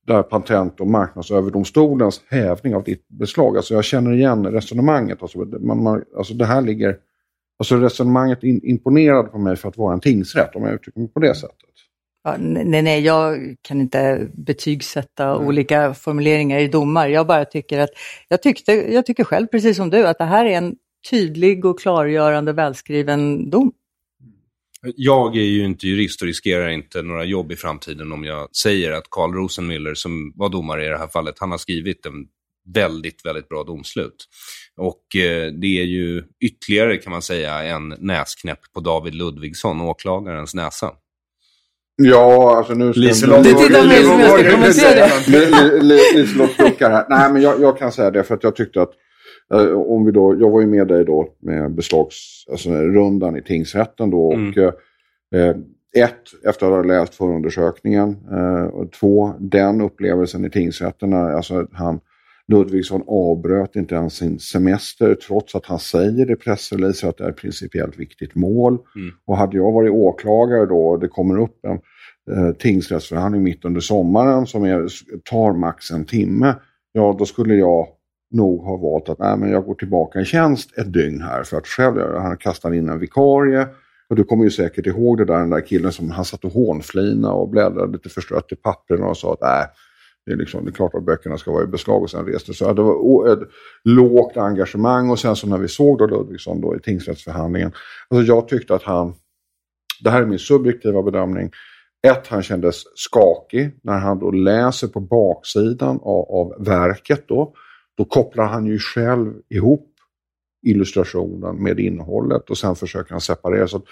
där 0.07 0.23
Patent 0.23 0.79
och 0.79 0.87
marknadsöverdomstolens 0.87 2.21
hävning 2.29 2.75
av 2.75 2.83
ditt 2.83 3.07
beslag. 3.07 3.57
Alltså 3.57 3.73
jag 3.73 3.83
känner 3.83 4.13
igen 4.13 4.47
resonemanget. 4.47 5.21
Alltså, 5.21 5.39
man, 5.39 5.83
man, 5.83 6.03
alltså 6.17 6.33
det 6.33 6.45
här 6.45 6.61
ligger... 6.61 6.97
Alltså 7.59 7.77
resonemanget 7.77 8.43
in, 8.43 8.61
imponerade 8.63 9.29
på 9.29 9.37
mig 9.37 9.55
för 9.55 9.69
att 9.69 9.77
vara 9.77 9.93
en 9.93 9.99
tingsrätt, 9.99 10.55
om 10.55 10.63
jag 10.63 10.73
uttrycker 10.73 10.99
mig 10.99 11.09
på 11.09 11.19
det 11.19 11.35
sättet. 11.35 11.57
Ja, 12.23 12.37
nej, 12.39 12.81
nej, 12.81 13.01
jag 13.01 13.55
kan 13.61 13.81
inte 13.81 14.29
betygsätta 14.33 15.25
mm. 15.25 15.47
olika 15.47 15.93
formuleringar 15.93 16.59
i 16.59 16.67
domar. 16.67 17.07
Jag 17.07 17.27
bara 17.27 17.45
tycker 17.45 17.79
att, 17.79 17.89
jag, 18.27 18.41
tyckte, 18.41 18.71
jag 18.71 19.05
tycker 19.05 19.23
själv, 19.23 19.47
precis 19.47 19.77
som 19.77 19.89
du, 19.89 20.07
att 20.07 20.17
det 20.17 20.25
här 20.25 20.45
är 20.45 20.57
en 20.57 20.75
tydlig 21.09 21.65
och 21.65 21.79
klargörande 21.79 22.53
välskriven 22.53 23.49
dom. 23.49 23.71
Jag 24.95 25.37
är 25.37 25.41
ju 25.41 25.65
inte 25.65 25.87
jurist 25.87 26.21
och 26.21 26.27
riskerar 26.27 26.69
inte 26.69 27.01
några 27.01 27.23
jobb 27.23 27.51
i 27.51 27.55
framtiden 27.55 28.11
om 28.11 28.23
jag 28.23 28.55
säger 28.55 28.91
att 28.91 29.09
Carl 29.09 29.33
Rosenmüller, 29.33 29.93
som 29.93 30.33
var 30.35 30.49
domare 30.49 30.85
i 30.85 30.89
det 30.89 30.97
här 30.97 31.07
fallet, 31.07 31.35
han 31.39 31.51
har 31.51 31.57
skrivit 31.57 32.05
en 32.05 32.13
väldigt, 32.73 33.25
väldigt 33.25 33.49
bra 33.49 33.63
domslut. 33.63 34.25
Och 34.77 35.15
eh, 35.15 35.51
det 35.51 35.79
är 35.79 35.85
ju 35.85 36.23
ytterligare, 36.45 36.97
kan 36.97 37.11
man 37.11 37.21
säga, 37.21 37.63
en 37.63 37.95
näsknäpp 37.99 38.59
på 38.73 38.79
David 38.79 39.15
Ludvigsson, 39.15 39.81
åklagarens 39.81 40.53
näsa. 40.53 40.91
Ja, 41.95 42.57
alltså 42.57 42.73
nu... 42.73 42.93
Liselott... 42.93 43.43
Du 43.43 43.53
tittar 43.53 43.87
mig 43.87 44.03
som 44.03 44.19
jag 44.19 44.39
ska 44.39 44.51
kommentera 44.51 45.07
det. 45.27 45.81
Liselott 46.15 46.57
duckar 46.57 46.91
här. 46.91 47.05
Nej, 47.09 47.33
men 47.33 47.41
jag, 47.41 47.61
jag, 47.61 47.77
kan 47.77 47.91
säga 47.91 48.11
det 48.11 48.23
för 48.23 48.35
att 48.35 48.43
jag 48.43 48.55
tyckte 48.55 48.81
att 48.81 48.91
eh, 49.53 49.73
om 49.73 50.05
vi 50.05 50.11
då, 50.11 50.35
jag 50.39 50.49
var 50.49 50.61
ju 50.61 50.67
med 50.67 50.87
dig 50.87 51.05
då 51.05 51.27
med 51.41 51.75
beslagsrundan 51.75 53.29
alltså, 53.29 53.39
i 53.39 53.47
tingsrätten 53.47 54.09
då. 54.09 54.33
Mm. 54.33 54.49
Och, 54.49 54.57
eh, 54.57 55.55
ett, 55.95 56.45
efter 56.45 56.65
att 56.65 56.71
ha 56.71 56.83
läst 56.83 57.15
förundersökningen. 57.15 58.17
Eh, 58.31 58.65
och 58.65 58.91
två, 58.91 59.33
den 59.39 59.81
upplevelsen 59.81 60.45
i 60.45 60.49
tingsrätten 60.49 61.13
alltså, 61.13 61.67
han, 61.71 61.99
Ludvigsson 62.47 63.03
avbröt 63.07 63.75
inte 63.75 63.95
ens 63.95 64.13
sin 64.13 64.39
semester 64.39 65.15
trots 65.15 65.55
att 65.55 65.65
han 65.65 65.79
säger 65.79 66.31
i 66.31 66.35
pressreleaser 66.35 67.09
att 67.09 67.17
det 67.17 67.23
är 67.23 67.29
ett 67.29 67.37
principiellt 67.37 67.99
viktigt 67.99 68.35
mål. 68.35 68.73
Mm. 68.95 69.13
Och 69.25 69.37
hade 69.37 69.57
jag 69.57 69.71
varit 69.71 69.91
åklagare 69.91 70.65
då 70.65 70.87
och 70.87 70.99
det 70.99 71.07
kommer 71.07 71.39
upp 71.39 71.65
en 71.65 71.79
eh, 72.35 72.53
tingsrättsförhandling 72.53 73.43
mitt 73.43 73.65
under 73.65 73.81
sommaren 73.81 74.47
som 74.47 74.63
är, 74.63 74.87
tar 75.29 75.53
max 75.53 75.91
en 75.91 76.05
timme, 76.05 76.55
ja 76.91 77.15
då 77.19 77.25
skulle 77.25 77.55
jag 77.55 77.87
nog 78.31 78.61
ha 78.61 78.77
valt 78.77 79.09
att 79.09 79.19
nej, 79.19 79.37
men 79.37 79.51
jag 79.51 79.65
går 79.65 79.75
tillbaka 79.75 80.19
i 80.19 80.25
tjänst 80.25 80.77
ett 80.77 80.93
dygn 80.93 81.21
här 81.21 81.43
för 81.43 81.57
att 81.57 81.67
själv 81.67 82.15
han 82.17 82.37
kastar 82.37 82.73
in 82.73 82.89
en 82.89 82.99
vikarie. 82.99 83.67
Och 84.09 84.15
du 84.15 84.23
kommer 84.23 84.43
ju 84.43 84.51
säkert 84.51 84.87
ihåg 84.87 85.17
det 85.17 85.25
där, 85.25 85.39
den 85.39 85.49
där 85.49 85.67
killen 85.67 85.91
som 85.91 86.11
han 86.11 86.25
satt 86.25 86.45
och 86.45 86.51
hånflina 86.51 87.31
och 87.31 87.49
bläddrade 87.49 87.91
lite 87.91 88.09
förstrött 88.09 88.51
i 88.51 88.55
pappren 88.55 89.03
och 89.03 89.17
sa 89.17 89.33
att 89.33 89.41
nej, 89.41 89.65
det 90.25 90.31
är, 90.31 90.35
liksom, 90.35 90.65
det 90.65 90.71
är 90.71 90.73
klart 90.73 90.95
att 90.95 91.05
böckerna 91.05 91.37
ska 91.37 91.51
vara 91.51 91.63
i 91.63 91.67
beslag 91.67 92.03
och 92.03 92.09
sen 92.09 92.25
reste 92.25 92.53
så 92.53 92.73
det 92.73 92.81
var 92.81 93.33
ett 93.33 93.49
lågt 93.83 94.37
engagemang 94.37 95.09
och 95.09 95.19
sen 95.19 95.35
så 95.35 95.47
när 95.47 95.57
vi 95.57 95.67
såg 95.67 95.97
då 95.97 96.07
Ludvigsson 96.07 96.61
då 96.61 96.75
i 96.75 96.79
tingsrättsförhandlingen. 96.79 97.71
Alltså 98.09 98.27
jag 98.27 98.47
tyckte 98.47 98.75
att 98.75 98.83
han, 98.83 99.13
det 100.03 100.09
här 100.09 100.21
är 100.21 100.25
min 100.25 100.39
subjektiva 100.39 101.03
bedömning, 101.03 101.51
ett, 102.07 102.27
han 102.27 102.43
kändes 102.43 102.83
skakig 102.95 103.79
när 103.83 103.99
han 103.99 104.19
då 104.19 104.31
läser 104.31 104.87
på 104.87 104.99
baksidan 104.99 105.99
av, 106.01 106.31
av 106.31 106.65
verket 106.65 107.27
då. 107.27 107.53
Då 107.97 108.05
kopplar 108.05 108.45
han 108.45 108.65
ju 108.65 108.79
själv 108.79 109.33
ihop 109.49 109.89
illustrationen 110.65 111.63
med 111.63 111.79
innehållet 111.79 112.49
och 112.49 112.57
sen 112.57 112.75
försöker 112.75 113.11
han 113.11 113.21
separera. 113.21 113.67
Så 113.67 113.77
att, 113.77 113.83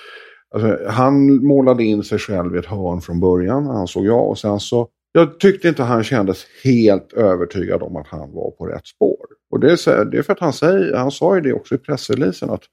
alltså, 0.55 0.89
han 0.89 1.45
målade 1.45 1.83
in 1.83 2.03
sig 2.03 2.19
själv 2.19 2.55
i 2.55 2.59
ett 2.59 2.65
hörn 2.65 3.01
från 3.01 3.19
början, 3.19 3.67
ansåg 3.67 4.05
jag. 4.05 4.29
Och 4.29 4.37
sen 4.37 4.59
så, 4.59 4.87
jag 5.11 5.39
tyckte 5.39 5.67
inte 5.67 5.83
han 5.83 6.03
kändes 6.03 6.45
helt 6.63 7.13
övertygad 7.13 7.83
om 7.83 7.95
att 7.95 8.07
han 8.07 8.31
var 8.31 8.51
på 8.51 8.65
rätt 8.65 8.87
spår. 8.87 9.25
Och 9.51 9.59
det 9.59 9.71
är, 9.71 10.21
för 10.21 10.33
att 10.33 10.39
han, 10.39 10.53
säger, 10.53 10.95
han 10.95 11.11
sa 11.11 11.35
ju 11.35 11.41
det 11.41 11.53
också 11.53 11.75
i 11.75 11.77
pressreleasen 11.77 12.49
att 12.49 12.63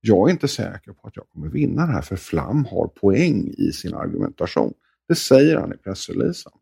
jag 0.00 0.28
är 0.28 0.32
inte 0.32 0.48
säker 0.48 0.92
på 0.92 1.08
att 1.08 1.16
jag 1.16 1.28
kommer 1.28 1.48
vinna 1.48 1.86
det 1.86 1.92
här 1.92 2.02
för 2.02 2.16
Flam 2.16 2.64
har 2.64 2.88
poäng 2.88 3.54
i 3.58 3.72
sin 3.72 3.94
argumentation. 3.94 4.72
Det 5.08 5.14
säger 5.14 5.56
han 5.56 5.72
i 5.72 5.76
pressreleasen. 5.76 6.52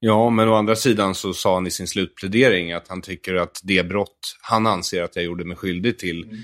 Ja, 0.00 0.30
men 0.30 0.48
å 0.48 0.54
andra 0.54 0.76
sidan 0.76 1.14
så 1.14 1.32
sa 1.32 1.54
han 1.54 1.66
i 1.66 1.70
sin 1.70 1.86
slutplädering 1.86 2.72
att 2.72 2.88
han 2.88 3.02
tycker 3.02 3.34
att 3.34 3.60
det 3.62 3.88
brott 3.88 4.36
han 4.42 4.66
anser 4.66 5.02
att 5.02 5.16
jag 5.16 5.24
gjorde 5.24 5.44
mig 5.44 5.56
skyldig 5.56 5.98
till 5.98 6.24
mm. 6.24 6.38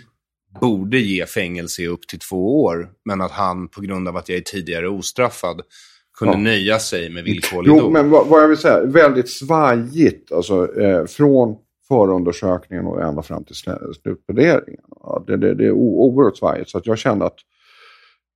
borde 0.61 0.99
ge 0.99 1.26
fängelse 1.26 1.83
i 1.83 1.87
upp 1.87 2.09
till 2.09 2.19
två 2.19 2.62
år. 2.62 2.90
Men 3.05 3.21
att 3.21 3.33
han 3.33 3.69
på 3.69 3.81
grund 3.81 4.09
av 4.09 4.17
att 4.17 4.28
jag 4.28 4.38
är 4.38 4.43
tidigare 4.43 4.88
ostraffad 4.88 5.62
kunde 6.19 6.35
ja. 6.35 6.39
nöja 6.39 6.79
sig 6.79 7.11
med 7.11 7.25
villkorlig 7.25 7.73
dom. 7.73 7.79
Jo, 7.79 7.91
men 7.91 8.11
vad, 8.11 8.27
vad, 8.27 8.43
jag 8.43 8.49
vill 8.49 8.59
säga, 8.59 8.85
väldigt 8.85 9.29
svajigt 9.29 10.33
alltså, 10.33 10.81
eh, 10.81 11.05
från 11.05 11.57
förundersökningen 11.89 12.87
och 12.87 13.03
ända 13.03 13.23
fram 13.23 13.45
till 13.45 13.55
slutpläderingen. 13.55 14.85
Ja, 15.01 15.25
det, 15.27 15.37
det, 15.37 15.55
det 15.55 15.67
är 15.67 15.73
oerhört 15.73 16.37
svajigt. 16.37 16.71
Så 16.71 16.79
att 16.79 16.87
jag 16.87 16.99
kände 16.99 17.25
att 17.27 17.39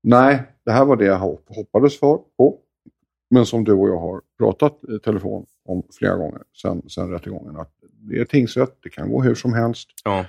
nej, 0.02 0.42
det 0.64 0.70
här 0.70 0.84
var 0.84 0.96
det 0.96 1.04
jag 1.04 1.18
hoppades 1.48 1.98
för, 1.98 2.18
på. 2.38 2.58
Men 3.30 3.46
som 3.46 3.64
du 3.64 3.72
och 3.72 3.88
jag 3.88 3.98
har 3.98 4.20
pratat 4.38 4.80
i 4.84 4.98
telefon 4.98 5.46
om 5.64 5.82
flera 5.98 6.16
gånger 6.16 6.42
sen, 6.62 6.82
sen 6.88 7.10
rättegången. 7.10 7.56
Att 7.56 7.72
det 8.10 8.20
är 8.20 8.24
tingsrätt, 8.24 8.78
det 8.82 8.90
kan 8.90 9.10
gå 9.10 9.22
hur 9.22 9.34
som 9.34 9.52
helst. 9.52 9.88
Ja. 10.04 10.24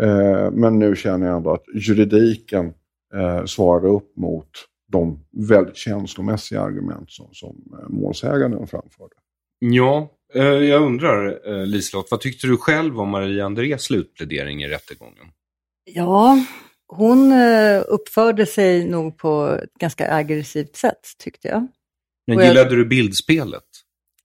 Eh, 0.00 0.50
men 0.50 0.78
nu 0.78 0.96
känner 0.96 1.26
jag 1.26 1.36
ändå 1.36 1.50
att 1.50 1.64
juridiken 1.74 2.74
eh, 3.14 3.44
svarade 3.44 3.88
upp 3.88 4.16
mot 4.16 4.50
de 4.92 5.24
väldigt 5.30 5.76
känslomässiga 5.76 6.60
argument 6.60 7.10
som, 7.10 7.28
som 7.32 7.78
eh, 7.82 7.88
målsäganden 7.88 8.66
framförde. 8.66 9.14
Ja, 9.58 10.10
eh, 10.34 10.42
jag 10.44 10.82
undrar 10.82 11.48
eh, 11.50 11.66
Liselott, 11.66 12.08
vad 12.10 12.20
tyckte 12.20 12.46
du 12.46 12.56
själv 12.56 13.00
om 13.00 13.08
Maria 13.08 13.46
Andrés 13.46 13.82
slutplädering 13.82 14.62
i 14.62 14.68
rättegången? 14.68 15.26
Ja, 15.84 16.44
hon 16.86 17.32
uppförde 17.86 18.46
sig 18.46 18.88
nog 18.88 19.18
på 19.18 19.58
ett 19.62 19.74
ganska 19.74 20.14
aggressivt 20.14 20.76
sätt 20.76 21.00
tyckte 21.18 21.48
jag. 21.48 21.66
Men 22.26 22.46
gillade 22.46 22.76
du 22.76 22.84
bildspelet? 22.84 23.67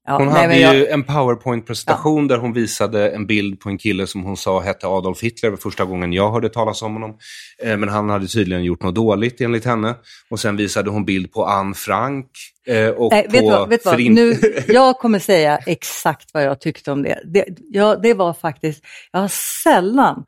Ja, 0.05 0.17
hon 0.17 0.27
nej, 0.27 0.41
hade 0.41 0.60
jag... 0.60 0.75
ju 0.75 0.88
en 0.88 1.03
powerpoint-presentation 1.03 2.27
ja. 2.27 2.36
där 2.36 2.41
hon 2.41 2.53
visade 2.53 3.10
en 3.10 3.27
bild 3.27 3.60
på 3.60 3.69
en 3.69 3.77
kille 3.77 4.07
som 4.07 4.24
hon 4.24 4.38
sa 4.38 4.60
hette 4.60 4.88
Adolf 4.88 5.24
Hitler. 5.24 5.50
Det 5.50 5.51
var 5.51 5.57
första 5.57 5.86
gången 5.86 6.13
jag 6.13 6.31
hörde 6.31 6.50
talas 6.50 6.81
om 6.81 6.93
honom. 6.93 7.17
Eh, 7.63 7.77
men 7.77 7.89
han 7.89 8.10
hade 8.10 8.27
tydligen 8.27 8.63
gjort 8.63 8.83
något 8.83 8.95
dåligt 8.95 9.41
enligt 9.41 9.65
henne. 9.65 9.95
Och 10.29 10.39
sen 10.39 10.57
visade 10.57 10.89
hon 10.89 11.05
bild 11.05 11.31
på 11.31 11.45
Anne 11.45 11.74
Frank. 11.74 12.27
Eh, 12.67 12.89
och 12.89 13.13
äh, 13.13 13.25
på 13.25 13.31
vet 13.31 13.43
vad, 13.43 13.69
vet 13.69 13.86
vad? 13.86 14.00
Nu, 14.00 14.38
jag 14.67 15.00
kommer 15.00 15.19
säga 15.19 15.57
exakt 15.57 16.29
vad 16.33 16.43
jag 16.43 16.62
tyckte 16.62 16.91
om 16.91 17.03
det. 17.03 17.22
Det, 17.25 17.45
ja, 17.69 17.95
det 17.95 18.13
var 18.13 18.33
faktiskt, 18.33 18.83
jag 19.12 19.19
har 19.19 19.31
sällan 19.63 20.25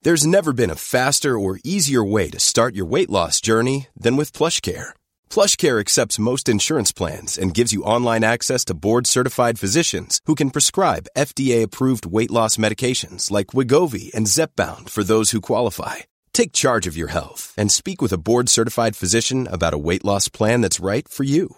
There's 0.05 0.25
never 0.25 0.53
been 0.53 0.71
a 0.71 0.75
faster 0.75 1.37
or 1.37 1.59
easier 1.63 2.13
way 2.13 2.29
to 2.29 2.39
start 2.39 2.75
your 2.75 2.91
weight 2.91 3.09
loss 3.09 3.41
journey 3.47 3.87
than 4.03 4.15
with 4.17 4.31
PlushCare. 4.37 4.93
PlushCare 5.29 5.79
accepts 5.79 6.19
most 6.19 6.47
insurance 6.47 6.93
plans 6.93 7.37
and 7.37 7.57
gives 7.57 7.73
you 7.73 7.83
online 7.83 8.23
access 8.23 8.65
to 8.65 8.73
board-certified 8.73 9.59
physicians 9.59 10.21
who 10.27 10.35
can 10.35 10.51
prescribe 10.51 11.09
FDA-approved 11.17 12.05
weight 12.05 12.31
loss 12.31 12.57
medications 12.57 13.31
like 13.31 13.47
Wigovi 13.53 14.13
and 14.13 14.27
Zepbound 14.27 14.89
for 14.89 15.03
those 15.03 15.31
who 15.31 15.41
qualify. 15.41 15.95
Take 16.31 16.53
charge 16.53 16.87
of 16.87 16.95
your 16.95 17.09
health 17.09 17.53
and 17.57 17.71
speak 17.71 18.01
with 18.01 18.13
a 18.13 18.23
board-certified 18.29 18.95
physician 18.95 19.47
about 19.47 19.73
a 19.73 19.83
weight 19.89 20.05
loss 20.05 20.29
plan 20.29 20.61
that's 20.61 20.79
right 20.79 21.07
for 21.09 21.25
you. 21.25 21.57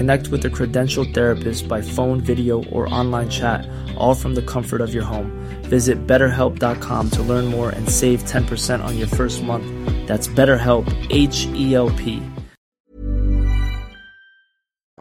Connect 0.00 0.28
with 0.28 0.46
a 0.46 0.48
credentialed 0.48 1.12
therapist 1.12 1.68
by 1.68 1.82
phone, 1.82 2.20
video, 2.22 2.64
or 2.72 2.88
online 3.00 3.28
chat 3.28 3.68
all 3.98 4.14
from 4.14 4.34
the 4.34 4.40
comfort 4.42 4.80
of 4.80 4.94
your 4.94 5.04
home. 5.04 5.30
Visit 5.64 6.06
betterhelp.com 6.06 7.10
to 7.10 7.22
learn 7.22 7.44
more 7.44 7.68
and 7.68 7.86
save 7.86 8.24
10% 8.24 8.82
on 8.82 8.96
your 8.96 9.08
first 9.08 9.42
month. 9.42 9.66
That's 10.06 10.26
BetterHelp, 10.26 10.86
H 11.10 11.46
E 11.54 11.74
L 11.74 11.90
P. 11.98 12.22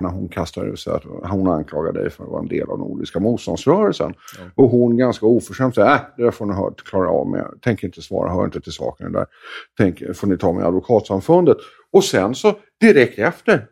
när 0.02 0.10
hon 0.10 0.30
kastade 0.30 0.70
ur 0.70 0.76
sig 0.76 0.94
att 0.94 1.04
hon 1.24 1.48
anklagar 1.48 1.94
dig 1.94 2.10
för 2.10 2.24
att 2.24 2.30
vara 2.30 2.42
en 2.42 2.48
del 2.48 2.70
av 2.70 2.80
Nordiska 2.80 3.20
motståndsrörelsen. 3.20 4.14
Ja. 4.38 4.44
Och 4.56 4.70
hon 4.70 4.98
ganska 4.98 5.26
oförskämt 5.26 5.76
säger, 5.76 5.94
äh, 5.94 6.02
det 6.18 6.24
där 6.24 6.32
får 6.32 6.46
ni 6.46 6.54
hört, 6.54 6.84
klara 6.84 7.10
av 7.10 7.28
med. 7.28 7.46
Tänker 7.62 7.88
inte 7.88 8.02
svara, 8.02 8.32
hör 8.32 8.46
inte 8.46 8.62
till 8.62 8.74
saken 8.74 9.12
där. 9.12 9.26
Tänk, 9.78 10.16
får 10.16 10.28
ni 10.28 10.38
ta 10.38 10.54
med 10.54 10.66
Advokatsamfundet. 10.66 11.58
Och 11.92 12.04
sen 12.04 12.36
så 12.36 12.54
direkt 12.82 13.20
efter 13.20 13.68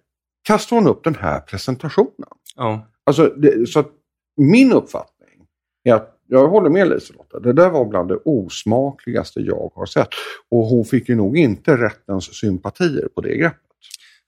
kastar 0.47 0.75
hon 0.75 0.87
upp 0.87 1.03
den 1.03 1.15
här 1.15 1.39
presentationen. 1.39 2.29
Ja. 2.55 2.87
Alltså, 3.03 3.27
det, 3.27 3.69
så 3.69 3.83
min 4.37 4.73
uppfattning 4.73 5.45
är 5.83 5.93
att 5.93 6.13
jag 6.27 6.47
håller 6.47 6.69
med 6.69 6.89
Liselotte. 6.89 7.39
Det 7.39 7.53
där 7.53 7.69
var 7.69 7.85
bland 7.85 8.09
det 8.09 8.15
osmakligaste 8.25 9.39
jag 9.39 9.71
har 9.75 9.85
sett. 9.85 10.09
Och 10.51 10.65
hon 10.65 10.85
fick 10.85 11.09
ju 11.09 11.15
nog 11.15 11.37
inte 11.37 11.77
rättens 11.77 12.39
sympatier 12.39 13.07
på 13.15 13.21
det 13.21 13.35
greppet. 13.35 13.61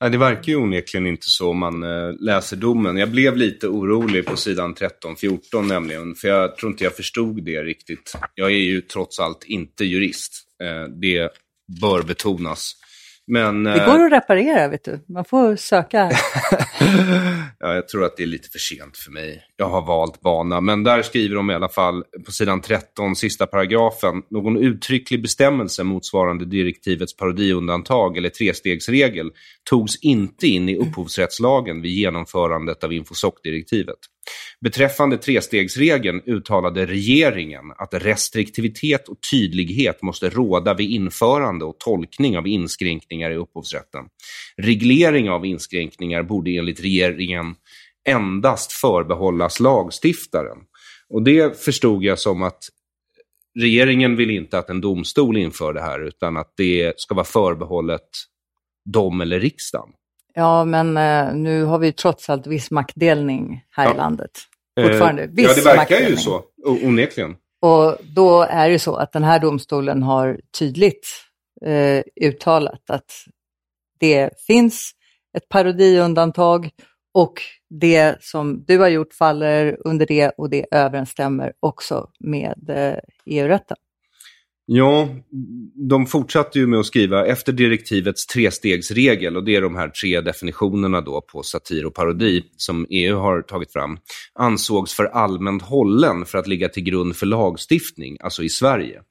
Nej, 0.02 0.10
det 0.10 0.18
verkar 0.18 0.52
ju 0.52 0.56
onekligen 0.56 1.08
inte 1.08 1.26
så 1.30 1.50
om 1.50 1.58
man 1.58 1.84
äh, 1.84 2.14
läser 2.20 2.58
domen. 2.58 2.98
Jag 2.98 3.12
blev 3.12 3.38
lite 3.38 3.68
orolig 3.68 4.26
på 4.26 4.36
sidan 4.36 4.76
13-14 4.76 5.68
nämligen. 5.68 6.16
För 6.16 6.28
jag 6.28 6.58
tror 6.58 6.72
inte 6.72 6.84
jag 6.84 6.96
förstod 6.96 7.44
det 7.44 7.64
riktigt. 7.64 8.14
Jag 8.36 8.52
är 8.52 8.56
ju 8.56 8.82
trots 8.82 9.20
allt 9.20 9.44
inte 9.44 9.86
jurist. 9.86 10.34
Äh, 10.64 10.94
det 10.94 11.30
bör 11.82 12.02
betonas. 12.02 12.76
Men, 13.32 13.64
det 13.64 13.86
går 13.86 14.06
att 14.06 14.12
reparera, 14.12 14.68
vet 14.68 14.84
du. 14.84 15.00
Man 15.08 15.26
får 15.26 15.56
söka. 15.56 15.98
ja, 17.60 17.74
jag 17.74 17.88
tror 17.88 18.06
att 18.06 18.18
det 18.18 18.24
är 18.24 18.28
lite 18.28 18.50
för 18.50 18.60
sent 18.60 18.98
för 18.98 19.12
mig. 19.12 19.44
Jag 19.58 19.70
har 19.70 19.82
valt 19.86 20.22
bana. 20.22 20.62
Men 20.62 20.84
där 20.84 21.02
skriver 21.02 21.36
de 21.36 21.52
i 21.52 21.54
alla 21.54 21.70
fall 21.70 22.04
på 22.26 22.32
sidan 22.32 22.62
13, 22.62 23.16
sista 23.16 23.48
paragrafen, 23.48 24.22
någon 24.30 24.58
uttrycklig 24.58 25.22
bestämmelse 25.22 25.84
motsvarande 25.84 26.46
direktivets 26.46 27.18
parodiundantag 27.18 28.18
eller 28.18 28.30
trestegsregel 28.30 29.32
togs 29.70 29.96
inte 29.96 30.48
in 30.48 30.70
i 30.70 30.78
upphovsrättslagen 30.78 31.82
vid 31.82 31.92
genomförandet 31.92 32.84
av 32.84 32.94
Infosoc-direktivet. 32.94 33.98
Beträffande 34.62 35.18
trestegsregeln 35.18 36.22
uttalade 36.26 36.86
regeringen 36.86 37.72
att 37.78 37.94
restriktivitet 37.94 39.08
och 39.08 39.18
tydlighet 39.32 40.02
måste 40.02 40.30
råda 40.30 40.74
vid 40.74 40.90
införande 40.90 41.66
och 41.66 41.80
tolkning 41.80 42.38
av 42.38 42.48
inskränkningar 42.48 43.32
i 43.32 43.36
upphovsrätten. 43.36 44.06
Reglering 44.58 45.30
av 45.30 45.46
inskränkningar 45.46 46.24
borde 46.24 46.52
enligt 46.52 46.80
regeringen 46.80 47.56
endast 48.08 48.72
förbehållas 48.72 49.60
lagstiftaren. 49.60 50.58
Och 51.10 51.24
det 51.24 51.64
förstod 51.64 52.04
jag 52.04 52.20
som 52.20 52.44
att 52.44 52.64
regeringen 53.60 54.16
vill 54.16 54.30
inte 54.30 54.58
att 54.60 54.70
en 54.70 54.82
domstol 54.82 55.38
inför 55.38 55.74
det 55.74 55.82
här, 55.82 56.08
utan 56.08 56.38
att 56.38 56.54
det 56.58 56.94
ska 57.00 57.16
vara 57.16 57.26
förbehållet 57.26 58.10
dem 58.86 59.22
eller 59.22 59.40
riksdagen. 59.40 59.90
Ja, 60.34 60.66
men 60.66 60.98
eh, 60.98 61.34
nu 61.34 61.64
har 61.64 61.80
vi 61.80 61.92
trots 61.92 62.30
allt 62.30 62.48
viss 62.48 62.72
maktdelning 62.72 63.64
här 63.70 63.86
ja. 63.86 63.94
i 63.94 63.98
landet. 63.98 64.32
Fortfarande. 64.82 65.28
Viss 65.28 65.48
ja, 65.48 65.54
det 65.54 65.78
verkar 65.78 66.10
ju 66.10 66.18
så, 66.18 66.44
onekligen. 66.66 67.36
Och 67.62 67.98
då 68.16 68.42
är 68.42 68.70
det 68.70 68.80
så 68.80 68.96
att 68.96 69.12
den 69.12 69.24
här 69.24 69.40
domstolen 69.40 70.04
har 70.04 70.40
tydligt 70.60 71.08
eh, 71.66 72.04
uttalat 72.22 72.90
att 72.90 73.12
det 74.00 74.30
finns 74.48 74.92
ett 75.38 75.50
parodiundantag 75.50 76.70
och 77.14 77.42
det 77.70 78.24
som 78.24 78.64
du 78.68 78.80
har 78.80 78.88
gjort 78.88 79.14
faller 79.14 79.78
under 79.86 80.06
det 80.06 80.30
och 80.30 80.50
det 80.50 80.66
överensstämmer 80.72 81.54
också 81.60 82.10
med 82.20 82.70
eh, 82.70 83.00
EU-rätten. 83.26 83.78
Ja, 84.72 85.10
de 85.90 86.06
fortsatte 86.06 86.60
ju 86.60 86.68
med 86.68 86.80
att 86.80 86.86
skriva 86.86 87.26
efter 87.26 87.52
direktivets 87.52 88.26
trestegsregel, 88.28 89.38
och 89.38 89.44
det 89.44 89.56
är 89.56 89.62
de 89.62 89.76
här 89.76 89.90
tre 89.90 90.22
definitionerna 90.22 91.02
då 91.02 91.22
på 91.22 91.44
satir 91.44 91.86
och 91.86 91.94
parodi 91.94 92.44
som 92.58 92.86
EU 92.90 93.18
har 93.18 93.42
tagit 93.42 93.74
fram, 93.74 93.98
ansågs 94.34 94.94
för 94.94 95.06
allmänt 95.06 95.62
hållen 95.62 96.26
för 96.26 96.38
att 96.38 96.48
ligga 96.48 96.70
till 96.70 96.84
grund 96.84 97.16
för 97.16 97.26
lagstiftning, 97.26 98.18
alltså 98.20 98.44
i 98.44 98.50
Sverige. 98.50 99.02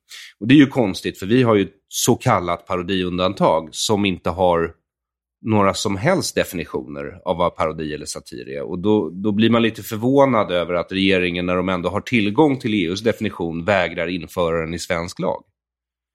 Och 0.40 0.48
det 0.48 0.54
är 0.54 0.58
ju 0.58 0.66
konstigt, 0.66 1.18
för 1.18 1.26
vi 1.26 1.42
har 1.42 1.54
ju 1.54 1.68
så 1.88 2.14
kallat 2.14 2.66
parodiundantag 2.66 3.68
som 3.72 4.04
inte 4.04 4.30
har 4.30 4.72
några 5.40 5.74
som 5.74 5.96
helst 5.96 6.34
definitioner 6.34 7.20
av 7.24 7.36
vad 7.36 7.56
parodi 7.56 7.94
eller 7.94 8.06
satir 8.06 8.48
är. 8.48 8.62
Och 8.62 8.78
då, 8.78 9.10
då 9.10 9.32
blir 9.32 9.50
man 9.50 9.62
lite 9.62 9.82
förvånad 9.82 10.52
över 10.52 10.74
att 10.74 10.92
regeringen, 10.92 11.46
när 11.46 11.56
de 11.56 11.68
ändå 11.68 11.88
har 11.88 12.00
tillgång 12.00 12.58
till 12.58 12.74
EUs 12.74 13.02
definition, 13.02 13.64
vägrar 13.64 14.06
införa 14.06 14.60
den 14.60 14.74
i 14.74 14.78
svensk 14.78 15.18
lag. 15.18 15.44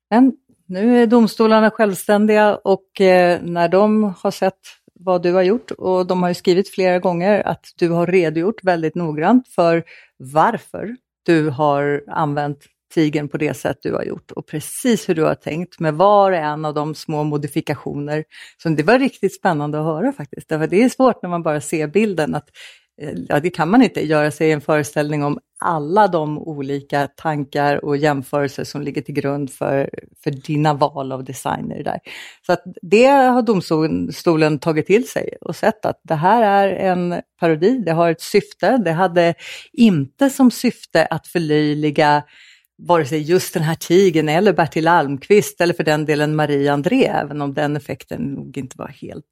Men 0.09 0.33
nu 0.65 1.01
är 1.01 1.07
domstolarna 1.07 1.71
självständiga 1.71 2.55
och 2.55 3.01
eh, 3.01 3.41
när 3.41 3.69
de 3.69 4.03
har 4.03 4.31
sett 4.31 4.59
vad 4.99 5.23
du 5.23 5.33
har 5.33 5.43
gjort 5.43 5.71
och 5.71 6.07
de 6.07 6.21
har 6.21 6.29
ju 6.29 6.35
skrivit 6.35 6.69
flera 6.69 6.99
gånger 6.99 7.47
att 7.47 7.65
du 7.77 7.89
har 7.89 8.07
redogjort 8.07 8.63
väldigt 8.63 8.95
noggrant 8.95 9.47
för 9.47 9.83
varför 10.17 10.95
du 11.25 11.49
har 11.49 12.03
använt 12.07 12.59
tigern 12.93 13.29
på 13.29 13.37
det 13.37 13.53
sätt 13.53 13.77
du 13.81 13.93
har 13.93 14.03
gjort 14.03 14.31
och 14.31 14.47
precis 14.47 15.09
hur 15.09 15.15
du 15.15 15.23
har 15.23 15.35
tänkt 15.35 15.79
med 15.79 15.93
var 15.93 16.31
och 16.31 16.37
en 16.37 16.65
av 16.65 16.73
de 16.73 16.95
små 16.95 17.23
modifikationer. 17.23 18.23
Så 18.63 18.69
det 18.69 18.83
var 18.83 18.99
riktigt 18.99 19.35
spännande 19.35 19.79
att 19.79 19.85
höra 19.85 20.11
faktiskt. 20.11 20.49
Därför 20.49 20.67
det 20.67 20.83
är 20.83 20.89
svårt 20.89 21.21
när 21.21 21.29
man 21.29 21.43
bara 21.43 21.61
ser 21.61 21.87
bilden 21.87 22.35
att 22.35 22.49
eh, 23.01 23.13
ja, 23.29 23.39
det 23.39 23.49
kan 23.49 23.69
man 23.69 23.81
inte 23.81 24.07
göra 24.07 24.31
sig 24.31 24.51
en 24.51 24.61
föreställning 24.61 25.23
om 25.23 25.39
alla 25.65 26.07
de 26.07 26.39
olika 26.39 27.07
tankar 27.07 27.85
och 27.85 27.97
jämförelser 27.97 28.63
som 28.63 28.81
ligger 28.81 29.01
till 29.01 29.15
grund 29.15 29.51
för, 29.51 29.89
för 30.23 30.31
dina 30.31 30.73
val 30.73 31.11
av 31.11 31.23
designer 31.23 31.83
där. 31.83 31.99
Så 32.45 32.53
att 32.53 32.63
det 32.81 33.05
har 33.05 33.41
domstolen 33.41 34.59
tagit 34.59 34.87
till 34.87 35.07
sig 35.07 35.37
och 35.41 35.55
sett 35.55 35.85
att 35.85 36.01
det 36.03 36.15
här 36.15 36.67
är 36.67 36.91
en 36.91 37.21
parodi, 37.39 37.83
det 37.85 37.91
har 37.91 38.11
ett 38.11 38.21
syfte, 38.21 38.77
det 38.77 38.91
hade 38.91 39.33
inte 39.73 40.29
som 40.29 40.51
syfte 40.51 41.05
att 41.05 41.27
förlöjliga 41.27 42.23
vare 42.77 43.05
sig 43.05 43.21
just 43.21 43.53
den 43.53 43.63
här 43.63 43.75
tigen 43.75 44.29
eller 44.29 44.53
Bertil 44.53 44.87
Almqvist 44.87 45.61
eller 45.61 45.73
för 45.73 45.83
den 45.83 46.05
delen 46.05 46.35
Marie 46.35 46.73
André, 46.73 47.05
även 47.05 47.41
om 47.41 47.53
den 47.53 47.75
effekten 47.75 48.21
nog 48.21 48.57
inte 48.57 48.75
var 48.77 48.87
helt 48.87 49.25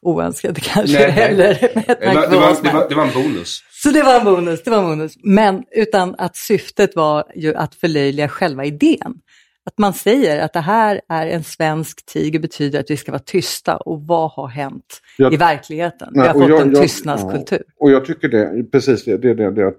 oönskad 0.00 0.58
kanske 0.62 0.98
nej, 0.98 1.10
heller. 1.10 1.58
Nej. 1.74 1.84
Det, 1.86 2.06
var, 2.06 2.30
det, 2.30 2.36
var, 2.36 2.62
det, 2.62 2.72
var, 2.72 2.88
det 2.88 2.94
var 2.94 3.04
en 3.04 3.12
bonus. 3.14 3.64
Så 3.70 3.90
det 3.90 4.02
var 4.02 4.18
en 4.18 4.24
bonus, 4.24 4.62
det 4.62 4.70
var 4.70 4.78
en 4.78 4.84
bonus. 4.84 5.14
Men 5.22 5.64
utan 5.70 6.14
att 6.18 6.36
syftet 6.36 6.96
var 6.96 7.24
ju 7.36 7.54
att 7.54 7.74
förlöjliga 7.74 8.28
själva 8.28 8.64
idén. 8.64 9.14
Att 9.66 9.78
man 9.78 9.94
säger 9.94 10.44
att 10.44 10.52
det 10.52 10.60
här 10.60 11.00
är 11.08 11.26
en 11.26 11.44
svensk 11.44 12.06
tiger 12.06 12.38
betyder 12.38 12.80
att 12.80 12.90
vi 12.90 12.96
ska 12.96 13.12
vara 13.12 13.22
tysta 13.22 13.76
och 13.76 14.02
vad 14.06 14.30
har 14.30 14.48
hänt 14.48 15.00
jag, 15.16 15.34
i 15.34 15.36
verkligheten? 15.36 16.08
Nej, 16.12 16.22
vi 16.22 16.28
har 16.28 16.34
fått 16.34 16.48
jag, 16.48 16.60
en 16.60 16.72
jag, 16.72 16.82
tystnadskultur. 16.82 17.62
Ja, 17.66 17.74
och 17.78 17.90
jag 17.90 18.04
tycker 18.04 18.28
det, 18.28 18.70
precis 18.72 19.04
det, 19.04 19.16
det, 19.16 19.34
det, 19.34 19.50
det 19.50 19.72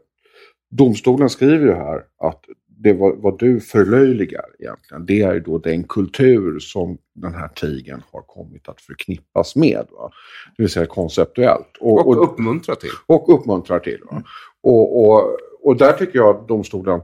Domstolen 0.72 1.30
skriver 1.30 1.66
ju 1.66 1.74
här 1.74 1.98
att 2.24 2.42
det 2.84 2.94
vad, 2.94 3.18
vad, 3.18 3.40
du 3.40 3.60
förlöjligar 3.60 4.46
egentligen, 4.60 5.06
det 5.06 5.22
är 5.22 5.34
ju 5.34 5.40
då 5.40 5.58
den 5.58 5.84
kultur 5.84 6.60
som 6.60 6.98
den 7.16 7.34
här 7.34 7.48
tigen 7.48 8.04
har 8.12 8.22
kommit 8.22 8.70
att 8.70 8.82
förknippas 8.82 9.56
med. 9.56 9.86
Va? 9.92 10.12
Det 10.58 10.64
vill 10.64 10.70
säga 10.70 10.86
konceptuellt. 10.86 11.78
Och, 11.80 12.00
och, 12.00 12.08
och 12.08 12.24
uppmuntrar 12.24 12.76
till. 12.76 12.90
Och 13.06 13.34
uppmuntrar 13.34 13.80
till. 13.80 14.02
Mm. 14.12 14.24
Och, 14.62 15.06
och, 15.06 15.38
och 15.62 15.78
där 15.78 15.94
tycker 15.94 16.20
jag 16.20 16.36
att 16.36 16.48
domstolen 16.48 17.02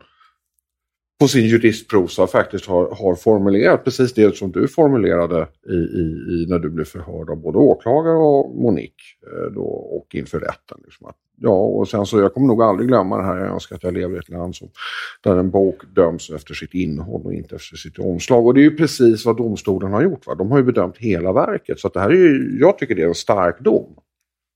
på 1.20 1.28
sin 1.28 1.46
juristprosa 1.46 2.28
faktiskt 2.28 2.66
har, 2.66 2.96
har 2.96 3.16
formulerat 3.16 3.84
precis 3.84 4.14
det 4.14 4.36
som 4.36 4.52
du 4.52 4.68
formulerade 4.68 5.48
i, 5.70 5.74
i, 5.74 6.04
i, 6.30 6.46
när 6.50 6.60
du 6.60 6.70
blev 6.70 6.86
förhörd 6.86 7.30
av 7.30 7.38
både 7.38 7.58
åklagare 7.58 8.18
och 8.18 8.56
Monique 8.56 9.04
eh, 9.28 9.52
då, 9.54 9.66
och 9.66 10.16
inför 10.16 10.40
rätten. 10.40 10.78
Liksom 10.84 11.08
att, 11.08 11.18
ja, 11.38 11.50
och 11.50 11.88
sen 11.88 12.06
så 12.06 12.20
jag 12.20 12.34
kommer 12.34 12.48
nog 12.48 12.62
aldrig 12.62 12.88
glömma 12.88 13.18
det 13.18 13.24
här. 13.24 13.38
Jag 13.38 13.54
önskar 13.54 13.76
att 13.76 13.84
jag 13.84 13.94
lever 13.94 14.16
i 14.16 14.20
ett 14.20 14.30
land 14.30 14.56
som, 14.56 14.70
där 15.24 15.38
en 15.38 15.50
bok 15.50 15.82
döms 15.96 16.30
efter 16.30 16.54
sitt 16.54 16.74
innehåll 16.74 17.22
och 17.26 17.34
inte 17.34 17.56
efter 17.56 17.78
sitt 17.78 18.00
omslag. 18.00 18.46
Och 18.46 18.54
det 18.54 18.60
är 18.60 18.64
ju 18.64 18.78
precis 18.78 19.26
vad 19.26 19.38
domstolen 19.38 19.92
har 19.92 20.02
gjort. 20.02 20.28
Va? 20.28 20.36
De 20.36 20.52
har 20.52 20.58
ju 20.58 20.64
bedömt 20.64 20.98
hela 20.98 21.34
verket. 21.34 21.80
Så 21.80 21.90
det 21.90 22.00
här 22.00 22.10
är 22.10 22.14
ju, 22.14 22.58
jag 22.60 22.78
tycker 22.78 22.96
det 22.96 23.02
är 23.02 23.08
en 23.08 23.16
stark 23.16 23.60
dom. 23.60 23.96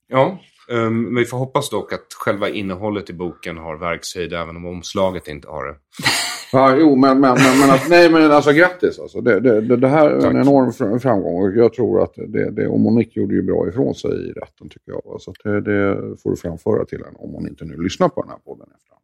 Ja, 0.08 0.38
um, 0.68 1.14
vi 1.14 1.24
får 1.24 1.38
hoppas 1.38 1.70
dock 1.70 1.92
att 1.92 2.06
själva 2.18 2.48
innehållet 2.48 3.10
i 3.10 3.12
boken 3.12 3.58
har 3.58 3.76
verkshöjd 3.76 4.32
även 4.32 4.56
om 4.56 4.66
omslaget 4.66 5.28
inte 5.28 5.48
har 5.48 5.66
det. 5.66 5.74
Ja, 6.52 6.76
jo, 6.76 6.96
men, 6.96 7.20
men, 7.20 7.34
men, 7.34 7.60
men, 7.60 7.70
alltså, 7.70 7.88
nej, 7.90 8.10
men 8.10 8.32
alltså 8.32 8.52
grattis. 8.52 8.98
Alltså. 8.98 9.20
Det, 9.20 9.40
det, 9.40 9.76
det 9.76 9.88
här 9.88 10.10
är 10.10 10.26
en 10.26 10.36
enorm 10.36 11.00
framgång 11.00 11.42
och 11.42 11.56
jag 11.56 11.72
tror 11.72 12.02
att 12.02 12.14
det, 12.14 12.50
det, 12.50 12.68
och 12.68 12.80
Monique 12.80 13.20
gjorde 13.20 13.34
ju 13.34 13.42
bra 13.42 13.68
ifrån 13.68 13.94
sig 13.94 14.10
i 14.10 14.32
rätten 14.32 14.68
tycker 14.68 14.92
jag. 14.92 15.20
Så 15.20 15.34
det, 15.44 15.60
det 15.60 16.16
får 16.22 16.30
du 16.30 16.36
framföra 16.36 16.84
till 16.84 16.98
henne 16.98 17.16
om 17.18 17.34
hon 17.34 17.48
inte 17.48 17.64
nu 17.64 17.76
lyssnar 17.76 18.08
på 18.08 18.22
den 18.22 18.30
här 18.30 18.38
podden 18.38 18.66
efterhand. 18.76 18.99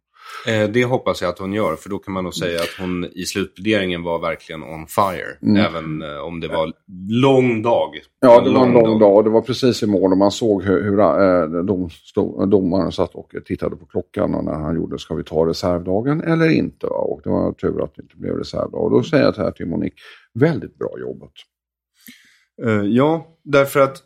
Eh, 0.46 0.68
det 0.68 0.84
hoppas 0.84 1.22
jag 1.22 1.28
att 1.28 1.38
hon 1.38 1.52
gör, 1.52 1.76
för 1.76 1.90
då 1.90 1.98
kan 1.98 2.14
man 2.14 2.24
nog 2.24 2.34
säga 2.34 2.60
att 2.60 2.74
hon 2.78 3.04
i 3.04 3.24
slutpläderingen 3.24 4.02
var 4.02 4.18
verkligen 4.18 4.62
on 4.62 4.86
fire. 4.86 5.38
Mm. 5.42 5.56
Även 5.56 6.02
eh, 6.02 6.18
om 6.18 6.40
det 6.40 6.48
var 6.48 6.72
lång 7.08 7.62
dag. 7.62 7.90
Ja, 8.20 8.40
det 8.40 8.50
var 8.50 8.66
en 8.66 8.72
lång 8.72 8.98
dag. 8.98 9.24
Det 9.24 9.30
var 9.30 9.40
precis 9.40 9.82
i 9.82 9.86
mål 9.86 10.12
och 10.12 10.18
man 10.18 10.30
såg 10.30 10.62
hur, 10.62 10.82
hur 10.82 11.00
äh, 11.00 11.64
dom, 11.64 11.90
stod, 11.90 12.50
domaren 12.50 12.92
satt 12.92 13.14
och 13.14 13.30
tittade 13.44 13.76
på 13.76 13.86
klockan 13.86 14.34
och 14.34 14.44
när 14.44 14.54
han 14.54 14.76
gjorde, 14.76 14.98
ska 14.98 15.14
vi 15.14 15.24
ta 15.24 15.46
reservdagen 15.46 16.20
eller 16.20 16.48
inte? 16.48 16.86
Och 16.86 17.20
det 17.24 17.30
var 17.30 17.52
tur 17.52 17.84
att 17.84 17.94
det 17.94 18.02
inte 18.02 18.16
blev 18.16 18.36
reservdag. 18.36 18.80
Och 18.80 18.90
då 18.90 19.02
säger 19.02 19.24
jag 19.24 19.32
här 19.32 19.50
till 19.50 19.66
Monique, 19.66 19.96
väldigt 20.34 20.78
bra 20.78 20.90
jobbat. 21.00 21.32
Ja, 22.84 23.26
därför 23.44 23.80
att 23.80 24.02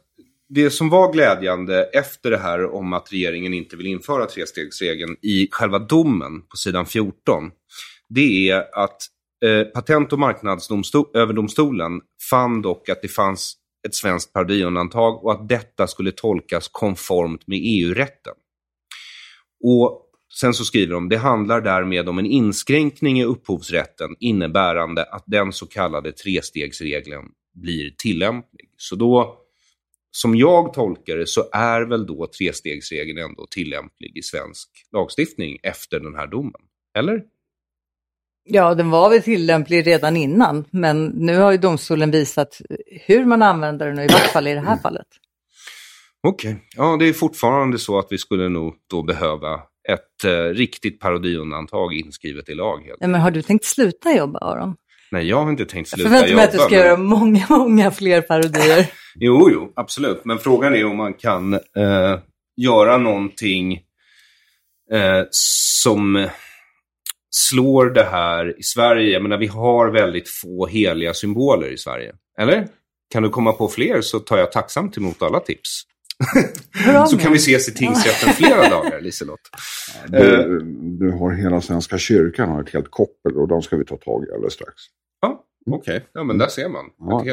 det 0.54 0.70
som 0.70 0.88
var 0.88 1.12
glädjande 1.12 1.82
efter 1.82 2.30
det 2.30 2.38
här 2.38 2.74
om 2.74 2.92
att 2.92 3.12
regeringen 3.12 3.54
inte 3.54 3.76
vill 3.76 3.86
införa 3.86 4.26
trestegsregeln 4.26 5.16
i 5.22 5.48
själva 5.50 5.78
domen 5.78 6.42
på 6.42 6.56
sidan 6.56 6.86
14, 6.86 7.50
det 8.08 8.50
är 8.50 8.82
att 8.84 8.96
eh, 9.44 9.64
Patent 9.64 10.12
och 10.12 10.18
marknadsöverdomstolen 10.18 12.00
fann 12.30 12.62
dock 12.62 12.88
att 12.88 13.02
det 13.02 13.08
fanns 13.08 13.56
ett 13.86 13.94
svenskt 13.94 14.32
parodiundantag 14.32 15.24
och 15.24 15.32
att 15.32 15.48
detta 15.48 15.86
skulle 15.86 16.12
tolkas 16.12 16.68
konformt 16.68 17.46
med 17.46 17.58
EU-rätten. 17.62 18.34
Och 19.64 20.06
Sen 20.32 20.54
så 20.54 20.64
skriver 20.64 20.94
de, 20.94 21.08
det 21.08 21.16
handlar 21.16 21.60
därmed 21.60 22.08
om 22.08 22.18
en 22.18 22.26
inskränkning 22.26 23.20
i 23.20 23.24
upphovsrätten 23.24 24.16
innebärande 24.20 25.04
att 25.04 25.24
den 25.26 25.52
så 25.52 25.66
kallade 25.66 26.12
trestegsregeln 26.12 27.24
blir 27.54 27.94
tillämplig. 27.98 28.68
Så 28.76 28.96
då, 28.96 29.38
som 30.10 30.34
jag 30.34 30.72
tolkar 30.72 31.16
det, 31.16 31.26
så 31.26 31.44
är 31.52 31.82
väl 31.82 32.06
då 32.06 32.26
trestegsregeln 32.38 33.18
ändå 33.18 33.46
tillämplig 33.50 34.16
i 34.16 34.22
svensk 34.22 34.68
lagstiftning 34.92 35.58
efter 35.62 36.00
den 36.00 36.14
här 36.14 36.26
domen? 36.26 36.60
Eller? 36.98 37.22
Ja, 38.44 38.74
den 38.74 38.90
var 38.90 39.10
väl 39.10 39.22
tillämplig 39.22 39.86
redan 39.86 40.16
innan, 40.16 40.64
men 40.70 41.06
nu 41.06 41.36
har 41.36 41.52
ju 41.52 41.58
domstolen 41.58 42.10
visat 42.10 42.60
hur 43.06 43.24
man 43.24 43.42
använder 43.42 43.86
den, 43.86 43.98
och 43.98 44.04
i 44.04 44.06
vart 44.06 44.32
fall 44.32 44.46
i 44.46 44.54
det 44.54 44.60
här 44.60 44.76
fallet. 44.76 45.06
Okej, 46.22 46.52
okay. 46.52 46.62
ja 46.76 46.96
det 46.96 47.08
är 47.08 47.12
fortfarande 47.12 47.78
så 47.78 47.98
att 47.98 48.06
vi 48.10 48.18
skulle 48.18 48.48
nog 48.48 48.74
då 48.90 49.02
behöva 49.02 49.54
ett 49.88 50.24
eh, 50.24 50.54
riktigt 50.54 51.00
parodiundantag 51.00 51.94
inskrivet 51.94 52.48
i 52.48 52.54
lag. 52.54 52.84
Helt. 52.84 53.00
Men 53.00 53.14
har 53.14 53.30
du 53.30 53.42
tänkt 53.42 53.64
sluta 53.64 54.16
jobba, 54.16 54.38
Aron? 54.38 54.76
Nej, 55.10 55.28
jag 55.28 55.44
har 55.44 55.50
inte 55.50 55.66
tänkt 55.66 55.88
sluta 55.88 56.08
jobba. 56.08 56.16
Jag 56.16 56.28
förväntar 56.28 56.36
mig 56.36 56.44
att 56.44 56.52
du 56.52 56.58
ska 56.58 56.76
men... 56.76 56.86
göra 56.86 56.96
många, 56.96 57.46
många 57.48 57.90
fler 57.90 58.20
parodier. 58.20 58.86
jo, 59.14 59.50
jo, 59.52 59.72
absolut. 59.76 60.24
Men 60.24 60.38
frågan 60.38 60.74
är 60.74 60.84
om 60.84 60.96
man 60.96 61.14
kan 61.14 61.54
eh, 61.54 62.18
göra 62.56 62.98
någonting 62.98 63.72
eh, 64.92 65.22
som 65.30 66.28
slår 67.30 67.86
det 67.86 68.04
här 68.04 68.58
i 68.58 68.62
Sverige. 68.62 69.12
Jag 69.12 69.22
menar, 69.22 69.38
vi 69.38 69.46
har 69.46 69.88
väldigt 69.88 70.28
få 70.28 70.66
heliga 70.66 71.14
symboler 71.14 71.72
i 71.72 71.78
Sverige. 71.78 72.12
Eller? 72.38 72.68
Kan 73.12 73.22
du 73.22 73.28
komma 73.28 73.52
på 73.52 73.68
fler 73.68 74.00
så 74.00 74.18
tar 74.18 74.38
jag 74.38 74.52
tacksamt 74.52 74.96
emot 74.96 75.22
alla 75.22 75.40
tips. 75.40 75.82
så 77.10 77.18
kan 77.18 77.32
vi 77.32 77.38
ses 77.38 77.68
i 77.68 77.74
tingsrätten 77.74 78.32
flera 78.32 78.68
dagar, 78.68 79.00
Liselott. 79.00 79.40
Du, 80.06 80.60
du, 80.98 81.10
har 81.10 81.32
hela 81.32 81.60
Svenska 81.60 81.98
kyrkan 81.98 82.48
har 82.48 82.62
ett 82.62 82.70
helt 82.70 82.90
koppel 82.90 83.36
och 83.36 83.48
de 83.48 83.62
ska 83.62 83.76
vi 83.76 83.84
ta 83.84 83.96
tag 83.96 84.24
i 84.24 84.32
alldeles 84.32 84.54
strax. 84.54 84.74
Ja, 85.64 85.76
okej. 85.76 85.96
Okay. 85.96 86.08
Ja, 86.12 86.24
men 86.24 86.38
där 86.38 86.48
ser 86.48 86.68
man. 86.68 86.84
Ja. 86.98 87.24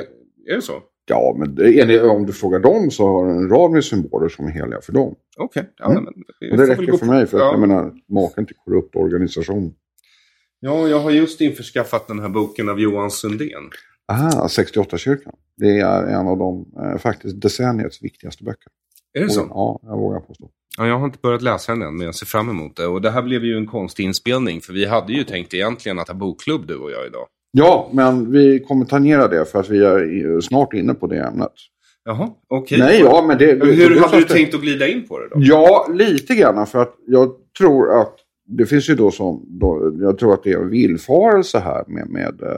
Är 0.50 0.56
det 0.56 0.62
så? 0.62 0.82
Ja, 1.10 1.36
men 1.38 2.10
om 2.10 2.26
du 2.26 2.34
frågar 2.34 2.60
dem 2.60 2.92
så 2.92 3.08
har 3.08 3.30
en 3.30 3.50
rad 3.50 3.72
med 3.72 3.84
symboler 3.84 4.30
som 4.30 4.46
är 4.46 4.52
heliga 4.52 4.82
för 4.82 4.94
dem. 4.94 5.16
Okej. 5.38 5.62
Okay. 5.62 5.74
Ja, 5.78 5.92
mm. 5.92 6.06
det, 6.40 6.52
och 6.52 6.58
det 6.58 6.68
räcker 6.68 6.98
för 6.98 7.06
mig, 7.06 7.28
för 7.28 7.38
att 7.38 7.44
ja. 7.44 7.52
jag 7.52 7.60
menar, 7.60 7.94
maken 8.08 8.46
till 8.46 8.56
korrupt 8.56 8.96
organisation. 8.96 9.74
Ja, 10.60 10.88
jag 10.88 11.00
har 11.00 11.12
just 11.12 11.42
införskaffat 11.42 12.08
den 12.08 12.20
här 12.20 12.30
boken 12.30 12.70
av 12.70 12.80
Johan 12.80 13.12
Sundén. 13.12 13.70
Aha, 14.12 14.48
68-kyrkan. 14.48 15.34
Det 15.58 15.80
är 15.80 16.04
en 16.04 16.28
av 16.28 16.38
de, 16.38 16.66
eh, 16.84 16.98
faktiskt 16.98 17.42
decenniets 17.42 18.04
viktigaste 18.04 18.44
böcker. 18.44 18.72
Är 19.14 19.24
det 19.24 19.30
så? 19.30 19.48
Ja, 19.50 19.80
jag 19.84 19.98
vågar 19.98 20.20
påstå. 20.20 20.50
Ja, 20.78 20.88
jag 20.88 21.00
har 21.00 21.06
inte 21.06 21.20
börjat 21.22 21.42
läsa 21.42 21.72
den 21.72 21.82
än, 21.82 21.98
men 21.98 22.06
jag 22.06 22.16
ser 22.16 22.26
fram 22.26 22.50
emot 22.50 22.76
det. 22.76 22.88
Och 22.88 23.02
det 23.02 23.12
här 23.12 23.22
blev 23.22 23.46
ju 23.46 23.58
en 23.58 23.68
konstig 23.68 24.04
inspelning, 24.04 24.62
för 24.62 24.74
vi 24.74 24.86
hade 24.86 25.14
ju 25.14 25.24
tänkt 25.24 25.54
egentligen 25.54 26.00
att 26.00 26.08
ha 26.08 26.16
bokklubb, 26.16 26.68
du 26.68 26.76
och 26.76 26.92
jag, 26.92 27.08
idag. 27.08 27.28
Ja, 27.52 27.90
men 27.94 28.32
vi 28.32 28.60
kommer 28.60 28.86
tangera 28.86 29.28
det 29.28 29.46
för 29.46 29.60
att 29.60 29.70
vi 29.70 29.84
är 29.84 30.42
snart 30.42 30.74
inne 30.74 30.94
på 30.94 31.08
det 31.08 31.20
ämnet. 31.20 31.54
Jaha, 32.06 32.30
okej. 32.48 32.80
Nej, 32.80 33.00
ja, 33.00 33.26
men 33.28 33.38
det... 33.38 33.46
Hur 33.46 33.96
det, 33.96 34.00
hade 34.00 34.18
du 34.18 34.24
tänkt 34.24 34.56
att 34.56 34.62
glida 34.62 34.88
in 34.88 35.08
på 35.08 35.20
det 35.20 35.28
då? 35.30 35.36
Ja, 35.40 35.88
lite 35.94 36.36
grann. 36.36 36.68
För 36.68 36.82
att 36.82 36.96
jag 37.08 37.32
tror 37.58 38.02
att 38.02 38.16
det 38.46 38.66
finns 38.66 38.90
ju 38.90 38.96
då 38.96 39.12
som... 39.12 39.46
Då, 39.48 39.96
jag 40.00 40.18
tror 40.18 40.34
att 40.34 40.44
det 40.44 40.52
är 40.52 40.58
en 40.58 40.70
villfarelse 40.70 41.60
här 41.60 41.84
med... 41.88 42.10
med 42.10 42.42
eh, 42.42 42.58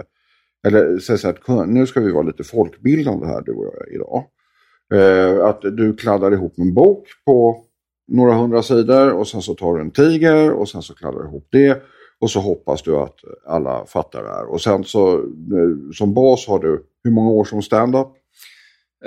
eller 0.68 1.00
så 1.00 1.30
att 1.30 1.68
nu 1.68 1.86
ska 1.88 2.00
vi 2.00 2.12
vara 2.12 2.24
lite 2.24 2.44
folkbildande 2.44 3.28
här, 3.28 3.42
du 3.42 3.52
och 3.52 3.66
jag, 3.66 3.94
idag. 3.96 4.24
Eh, 4.94 5.46
att 5.46 5.62
du 5.62 5.96
kladdar 5.96 6.34
ihop 6.34 6.54
en 6.58 6.74
bok 6.74 7.08
på 7.26 7.66
några 8.08 8.34
hundra 8.34 8.64
sidor 8.64 9.12
och 9.12 9.28
sen 9.28 9.42
så 9.42 9.56
tar 9.56 9.76
du 9.76 9.82
en 9.82 9.92
tiger 9.92 10.52
och 10.52 10.70
sen 10.70 10.82
så 10.82 10.96
kladdar 10.96 11.20
du 11.20 11.28
ihop 11.28 11.48
det. 11.52 11.84
Och 12.22 12.32
så 12.32 12.40
hoppas 12.40 12.82
du 12.82 12.98
att 12.98 13.16
alla 13.48 13.86
fattar 13.86 14.24
det 14.24 14.30
här. 14.30 14.52
Och 14.52 14.62
sen 14.62 14.84
så 14.84 15.14
eh, 15.18 15.92
som 15.94 16.14
bas 16.14 16.48
har 16.48 16.60
du 16.60 16.84
hur 17.04 17.12
många 17.12 17.30
år 17.30 17.44
som 17.44 17.62
stand-up? 17.62 18.08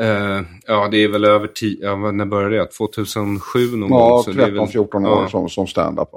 Uh, 0.01 0.43
ja, 0.67 0.89
det 0.91 1.05
är 1.05 1.09
väl 1.09 1.25
över 1.25 1.47
tio, 1.47 1.85
ja, 1.87 2.11
när 2.11 2.25
började 2.25 2.57
det? 2.57 2.67
2007 2.67 3.59
någon 3.77 3.91
ja, 3.91 4.23
gång? 4.27 4.35
Ja, 4.37 4.47
13-14 4.47 5.03
väl... 5.03 5.13
år 5.13 5.23
ja. 5.23 5.29
som, 5.29 5.49
som 5.49 5.67
stand-up. 5.67 6.09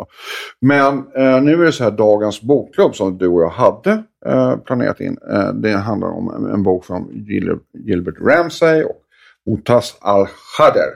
Men 0.61 0.97
uh, 0.97 1.41
nu 1.41 1.53
är 1.53 1.65
det 1.65 1.71
så 1.71 1.83
här, 1.83 1.91
dagens 1.91 2.41
bokklubb 2.41 2.95
som 2.95 3.17
du 3.17 3.27
och 3.27 3.41
jag 3.41 3.49
hade 3.49 4.03
uh, 4.27 4.57
planerat 4.57 4.99
in. 4.99 5.17
det 5.53 5.71
handlar 5.71 6.07
om 6.07 6.29
en, 6.29 6.53
en 6.53 6.63
bok 6.63 6.85
från 6.85 7.25
Gilbert 7.73 8.15
Ramsay 8.21 8.83
och 8.83 9.01
Mutas 9.45 9.97
al-Khader. 10.01 10.89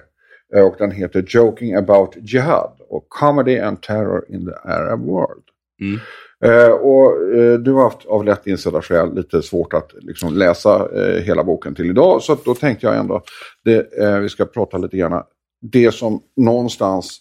Och 0.66 0.76
den 0.78 0.92
heter 0.92 1.26
Joking 1.28 1.76
about 1.76 2.16
Jihad 2.22 2.72
och 2.90 3.06
Comedy 3.10 3.60
and 3.60 3.82
Terror 3.82 4.26
in 4.30 4.46
the 4.46 4.70
Arab 4.70 5.06
World. 5.06 5.44
Mm. 5.80 6.00
Eh, 6.44 6.72
och 6.72 7.34
eh, 7.34 7.60
du 7.60 7.72
har 7.72 7.84
haft 7.84 8.06
av 8.06 8.26
lätt 8.26 8.48
insedda 8.48 8.82
skäl 8.82 9.16
lite 9.16 9.42
svårt 9.42 9.74
att 9.74 9.94
liksom, 10.00 10.34
läsa 10.34 10.90
eh, 10.94 11.24
hela 11.24 11.44
boken 11.44 11.76
till 11.76 11.90
idag. 11.90 12.24
Så 12.24 12.38
då 12.46 12.56
tänkte 12.56 12.86
jag 12.86 12.98
ändå, 12.98 13.22
det, 13.64 13.98
eh, 13.98 14.20
vi 14.20 14.30
ska 14.30 14.46
prata 14.46 14.78
lite 14.78 14.98
grann, 14.98 15.24
det 15.62 15.92
som 15.92 16.22
någonstans 16.36 17.20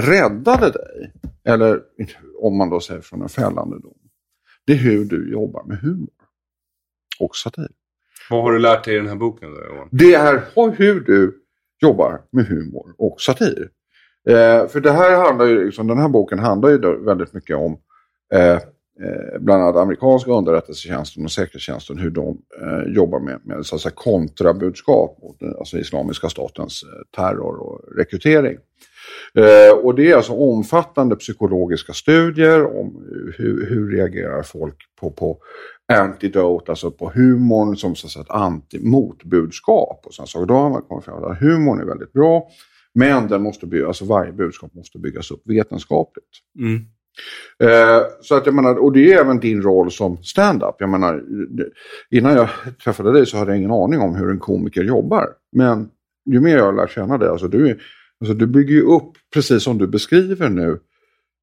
räddade 0.00 0.70
dig, 0.70 1.12
eller 1.44 1.80
om 2.40 2.56
man 2.56 2.70
då 2.70 2.80
säger 2.80 3.00
från 3.00 3.22
en 3.22 3.28
fällande 3.28 3.78
dom, 3.78 3.94
det 4.66 4.72
är 4.72 4.76
hur 4.76 5.04
du 5.04 5.32
jobbar 5.32 5.64
med 5.64 5.78
humor 5.78 6.08
och 7.20 7.36
satir. 7.36 7.68
Vad 8.30 8.42
har 8.42 8.52
du 8.52 8.58
lärt 8.58 8.84
dig 8.84 8.94
i 8.94 8.98
den 8.98 9.08
här 9.08 9.16
boken? 9.16 9.50
Då, 9.50 9.74
Johan? 9.74 9.88
Det 9.90 10.14
är 10.14 10.44
hur 10.76 11.00
du 11.00 11.44
jobbar 11.82 12.20
med 12.30 12.46
humor 12.46 12.94
och 12.98 13.20
satir. 13.20 13.70
Eh, 14.28 14.68
för 14.68 14.80
det 14.80 14.92
här 14.92 15.16
handlar 15.16 15.46
ju, 15.46 15.64
liksom, 15.64 15.86
den 15.86 15.98
här 15.98 16.08
boken 16.08 16.38
handlar 16.38 16.70
ju 16.70 17.04
väldigt 17.04 17.32
mycket 17.32 17.56
om 17.56 17.78
Eh, 18.34 18.52
eh, 18.52 19.40
bland 19.40 19.62
annat 19.62 19.76
amerikanska 19.76 20.30
underrättelsetjänsten 20.30 21.24
och 21.24 21.30
säkerhetstjänsten 21.30 21.98
hur 21.98 22.10
de 22.10 22.38
eh, 22.60 22.92
jobbar 22.94 23.20
med, 23.20 23.40
med 23.44 23.66
så 23.66 23.74
att 23.74 23.80
säga, 23.80 23.92
kontrabudskap 23.94 25.18
mot 25.22 25.42
eh, 25.42 25.48
alltså 25.58 25.78
Islamiska 25.78 26.28
statens 26.28 26.82
eh, 26.82 27.16
terror 27.16 27.56
och 27.60 27.96
rekrytering. 27.96 28.58
Eh, 29.34 29.78
och 29.84 29.94
det 29.94 30.10
är 30.10 30.16
alltså 30.16 30.32
omfattande 30.32 31.16
psykologiska 31.16 31.92
studier 31.92 32.80
om 32.80 33.04
hur, 33.38 33.66
hur 33.66 33.90
reagerar 33.96 34.42
folk 34.42 34.76
på, 35.00 35.10
på 35.10 35.38
antidote, 35.92 36.72
alltså 36.72 36.90
på 36.90 37.10
humorn 37.14 37.76
som 37.76 37.96
så 37.96 38.06
att 38.06 38.12
säga, 38.12 38.22
ett 38.22 38.28
anti-motbudskap. 38.28 40.06
Och 40.06 40.14
sen 40.14 40.26
så 40.26 40.44
då 40.44 40.54
har 40.54 40.70
man 40.70 40.82
kommit 40.82 41.04
fram 41.04 41.22
till 41.22 41.32
att 41.32 41.40
humorn 41.40 41.80
är 41.80 41.84
väldigt 41.84 42.12
bra, 42.12 42.48
men 42.94 43.28
den 43.28 43.42
måste 43.42 43.66
bygga, 43.66 43.86
alltså 43.86 44.04
varje 44.04 44.32
budskap 44.32 44.74
måste 44.74 44.98
byggas 44.98 45.30
upp 45.30 45.42
vetenskapligt. 45.44 46.28
Mm. 46.58 46.80
Eh, 47.62 48.02
så 48.20 48.36
att 48.36 48.46
jag 48.46 48.54
menar, 48.54 48.74
och 48.74 48.92
det 48.92 49.12
är 49.12 49.20
även 49.20 49.40
din 49.40 49.62
roll 49.62 49.90
som 49.90 50.22
stand-up. 50.22 50.74
Jag 50.78 50.88
menar, 50.88 51.22
innan 52.10 52.34
jag 52.34 52.48
träffade 52.84 53.12
dig 53.12 53.26
så 53.26 53.36
hade 53.36 53.50
jag 53.50 53.58
ingen 53.58 53.70
aning 53.70 54.00
om 54.00 54.14
hur 54.14 54.30
en 54.30 54.38
komiker 54.38 54.84
jobbar. 54.84 55.28
Men 55.52 55.88
ju 56.30 56.40
mer 56.40 56.56
jag 56.56 56.76
lär 56.76 56.86
känna 56.86 57.18
dig, 57.18 57.28
alltså 57.28 57.48
du, 57.48 57.78
alltså 58.20 58.34
du 58.34 58.46
bygger 58.46 58.74
ju 58.74 58.82
upp, 58.82 59.12
precis 59.34 59.62
som 59.62 59.78
du 59.78 59.86
beskriver 59.86 60.48
nu, 60.48 60.80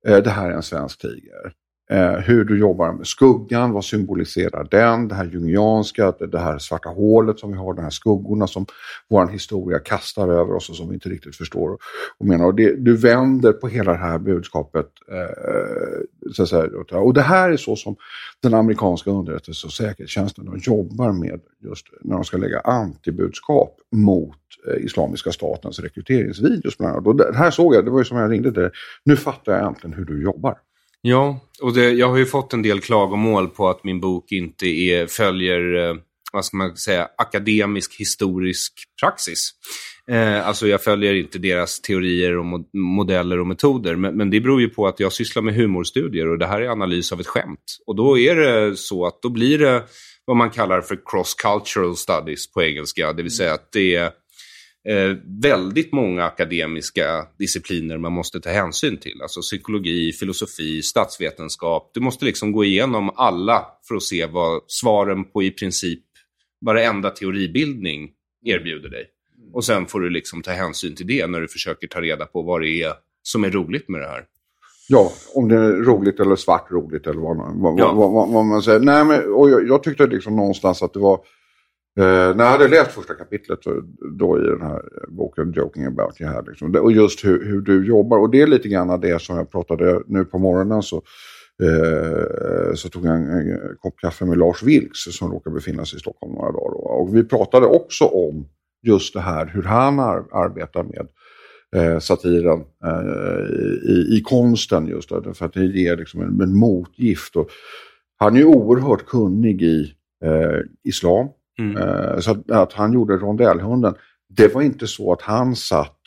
eh, 0.07 0.17
det 0.23 0.29
här 0.29 0.49
är 0.49 0.55
en 0.55 0.63
svensk 0.63 1.01
tiger. 1.01 1.53
Eh, 1.89 2.11
hur 2.11 2.43
du 2.43 2.59
jobbar 2.59 2.93
med 2.93 3.07
skuggan, 3.07 3.71
vad 3.71 3.85
symboliserar 3.85 4.67
den? 4.71 5.07
Det 5.07 5.15
här 5.15 5.25
jungianska, 5.25 6.11
det 6.11 6.39
här 6.39 6.57
svarta 6.57 6.89
hålet 6.89 7.39
som 7.39 7.51
vi 7.51 7.57
har, 7.57 7.73
de 7.73 7.81
här 7.81 7.89
skuggorna 7.89 8.47
som 8.47 8.65
vår 9.09 9.27
historia 9.27 9.79
kastar 9.79 10.27
över 10.27 10.53
oss 10.53 10.69
och 10.69 10.75
som 10.75 10.89
vi 10.89 10.93
inte 10.93 11.09
riktigt 11.09 11.35
förstår. 11.35 11.77
Och, 12.17 12.25
menar, 12.25 12.45
och 12.45 12.55
det, 12.55 12.75
du 12.75 12.97
vänder 12.97 13.53
på 13.53 13.67
hela 13.67 13.91
det 13.91 13.97
här 13.97 14.19
budskapet. 14.19 14.85
Eh, 15.11 16.31
så 16.33 16.43
att 16.43 16.49
säga, 16.49 16.69
och 16.91 17.13
det 17.13 17.21
här 17.21 17.51
är 17.51 17.57
så 17.57 17.75
som 17.75 17.95
den 18.43 18.53
amerikanska 18.53 19.11
underrättelse 19.11 19.67
och 19.67 19.73
säkerhetstjänsten 19.73 20.45
de 20.45 20.57
jobbar 20.57 21.11
med 21.11 21.39
just 21.63 21.87
när 22.01 22.15
de 22.15 22.23
ska 22.23 22.37
lägga 22.37 22.59
antibudskap 22.59 23.77
mot 23.95 24.37
eh, 24.67 24.85
Islamiska 24.85 25.31
statens 25.31 25.79
rekryteringsvideos. 25.79 26.77
Bland 26.77 26.93
annat. 26.93 27.07
Och 27.07 27.15
det 27.15 27.35
här 27.35 27.51
såg 27.51 27.75
jag, 27.75 27.85
det 27.85 27.91
var 27.91 27.99
ju 27.99 28.05
som 28.05 28.17
jag 28.17 28.31
ringde 28.31 28.51
till 28.51 28.69
Nu 29.03 29.15
fattar 29.15 29.51
jag 29.51 29.67
äntligen 29.67 29.93
hur 29.93 30.05
du 30.05 30.23
jobbar. 30.23 30.57
Ja, 31.01 31.39
och 31.61 31.73
det, 31.73 31.91
jag 31.91 32.09
har 32.09 32.17
ju 32.17 32.25
fått 32.25 32.53
en 32.53 32.61
del 32.61 32.81
klagomål 32.81 33.47
på 33.47 33.69
att 33.69 33.83
min 33.83 33.99
bok 33.99 34.31
inte 34.31 34.67
är, 34.67 35.07
följer, 35.07 35.89
eh, 35.89 35.95
vad 36.33 36.45
ska 36.45 36.57
man 36.57 36.77
säga, 36.77 37.09
akademisk 37.17 37.99
historisk 37.99 38.73
praxis. 39.01 39.51
Eh, 40.11 40.47
alltså 40.47 40.67
jag 40.67 40.83
följer 40.83 41.13
inte 41.13 41.39
deras 41.39 41.81
teorier 41.81 42.37
och 42.37 42.45
mod 42.45 42.69
modeller 42.73 43.39
och 43.39 43.47
metoder. 43.47 43.95
Men, 43.95 44.17
men, 44.17 44.29
det 44.29 44.41
beror 44.41 44.61
ju 44.61 44.69
på 44.69 44.87
att 44.87 44.99
jag 44.99 45.13
sysslar 45.13 45.43
med 45.43 45.55
humorstudier 45.55 46.27
och 46.27 46.37
det 46.37 46.47
här 46.47 46.61
är 46.61 46.69
analys 46.69 47.11
av 47.11 47.19
ett 47.19 47.27
skämt. 47.27 47.77
Och 47.87 47.95
då 47.95 48.17
är 48.17 48.35
det 48.35 48.77
så 48.77 49.05
att 49.05 49.21
då 49.21 49.29
blir 49.29 49.59
det 49.59 49.83
vad 50.25 50.37
man 50.37 50.49
kallar 50.49 50.81
för 50.81 50.95
cross-cultural 50.95 51.95
studies 51.95 52.51
på 52.51 52.63
engelska. 52.63 53.13
Det 53.13 53.23
vill 53.23 53.35
säga 53.35 53.53
att 53.53 53.71
det 53.71 53.95
är 53.95 54.11
eh, 54.89 55.17
väldigt 55.41 55.93
många 55.93 56.23
akademiska 56.23 57.27
discipliner 57.39 57.97
man 57.97 58.11
måste 58.13 58.39
ta 58.39 58.49
hänsyn 58.49 58.97
till. 58.97 59.21
Alltså 59.21 59.41
psykologi, 59.41 60.11
filosofi, 60.13 60.81
statsvetenskap. 60.81 61.91
Du 61.93 61.99
måste 61.99 62.25
liksom 62.25 62.51
gå 62.51 62.65
igenom 62.65 63.09
alla 63.15 63.65
för 63.87 63.95
att 63.95 64.03
se 64.03 64.25
vad 64.25 64.61
svaren 64.67 65.23
på 65.31 65.43
i 65.43 65.51
princip 65.51 66.03
varenda 66.65 67.09
teoribildning 67.09 68.09
erbjuder 68.45 68.89
dig. 68.89 69.05
Och 69.53 69.65
sen 69.65 69.85
får 69.85 69.99
du 69.99 70.09
liksom 70.09 70.41
ta 70.41 70.51
hänsyn 70.51 70.95
till 70.95 71.07
det 71.07 71.27
när 71.27 71.41
du 71.41 71.47
försöker 71.47 71.87
ta 71.87 72.01
reda 72.01 72.25
på 72.25 72.41
vad 72.41 72.61
det 72.61 72.83
är 72.83 72.93
som 73.23 73.43
är 73.43 73.49
roligt 73.49 73.89
med 73.89 74.01
det 74.01 74.07
här. 74.07 74.25
Ja, 74.89 75.11
om 75.35 75.47
det 75.47 75.55
är 75.55 75.71
roligt 75.71 76.19
eller 76.19 76.35
svart 76.35 76.71
roligt 76.71 77.07
eller 77.07 77.21
vad, 77.21 77.37
vad, 77.37 77.79
Ja. 77.79 77.93
vad, 77.93 78.29
vad, 78.31 78.45
man 78.45 78.61
säger. 78.61 78.79
Nej, 78.79 79.05
men, 79.05 79.33
och 79.33 79.49
jag, 79.49 79.67
jag 79.67 79.83
tyckte 79.83 80.07
liksom 80.07 80.35
någonstans 80.35 80.81
att 80.83 80.93
det 80.93 80.99
var... 80.99 81.19
Eh, 81.97 82.35
när 82.35 82.43
jag 82.43 82.51
hade 82.51 82.67
läst 82.67 82.91
första 82.91 83.13
kapitlet 83.13 83.63
så, 83.63 83.81
då 84.19 84.39
i 84.39 84.41
den 84.41 84.61
här 84.61 84.81
boken 85.07 85.51
Joking 85.51 85.85
about 85.85 86.21
you 86.21 86.29
här, 86.29 86.43
liksom, 86.47 86.75
och 86.75 86.91
just 86.91 87.25
hur, 87.25 87.45
hur 87.45 87.61
du 87.61 87.87
jobbar. 87.87 88.17
Och 88.17 88.29
det 88.29 88.41
är 88.41 88.47
lite 88.47 88.67
grann 88.67 89.01
det 89.01 89.21
som 89.21 89.37
jag 89.37 89.51
pratade 89.51 90.01
nu 90.07 90.25
på 90.25 90.37
morgonen. 90.37 90.83
Så, 90.83 90.95
eh, 91.63 92.73
så 92.75 92.89
tog 92.89 93.05
jag 93.05 93.15
en, 93.15 93.29
en 93.29 93.59
kopp 93.77 93.99
kaffe 93.99 94.25
med 94.25 94.37
Lars 94.37 94.63
Vilks 94.63 95.17
som 95.17 95.31
råkar 95.31 95.51
befinna 95.51 95.85
sig 95.85 95.97
i 95.97 95.99
Stockholm 95.99 96.33
några 96.33 96.51
dagar. 96.51 96.71
då. 96.71 96.77
Och 96.77 97.15
vi 97.15 97.23
pratade 97.23 97.65
också 97.65 98.05
om 98.05 98.47
just 98.83 99.13
det 99.13 99.21
här 99.21 99.45
hur 99.45 99.63
han 99.63 99.99
ar, 99.99 100.25
arbetar 100.31 100.83
med 100.83 101.07
eh, 101.75 101.99
satiren 101.99 102.63
eh, 102.85 103.89
i, 103.89 104.17
i 104.17 104.21
konsten 104.21 104.87
just 104.87 105.09
det, 105.09 105.33
för 105.33 105.45
att 105.45 105.53
det 105.53 105.65
ger 105.65 105.97
liksom 105.97 106.21
en, 106.21 106.41
en 106.41 106.57
motgift. 106.57 107.35
Och 107.35 107.49
han 108.17 108.35
är 108.35 108.39
ju 108.39 108.45
oerhört 108.45 109.05
kunnig 109.05 109.61
i 109.61 109.93
eh, 110.25 110.59
islam. 110.83 111.27
Mm. 111.59 111.77
Eh, 111.77 112.19
så 112.19 112.31
att, 112.31 112.51
att 112.51 112.73
han 112.73 112.93
gjorde 112.93 113.17
rondellhunden, 113.17 113.95
det 114.29 114.53
var 114.53 114.61
inte 114.61 114.87
så 114.87 115.13
att 115.13 115.21
han 115.21 115.55
satt 115.55 116.01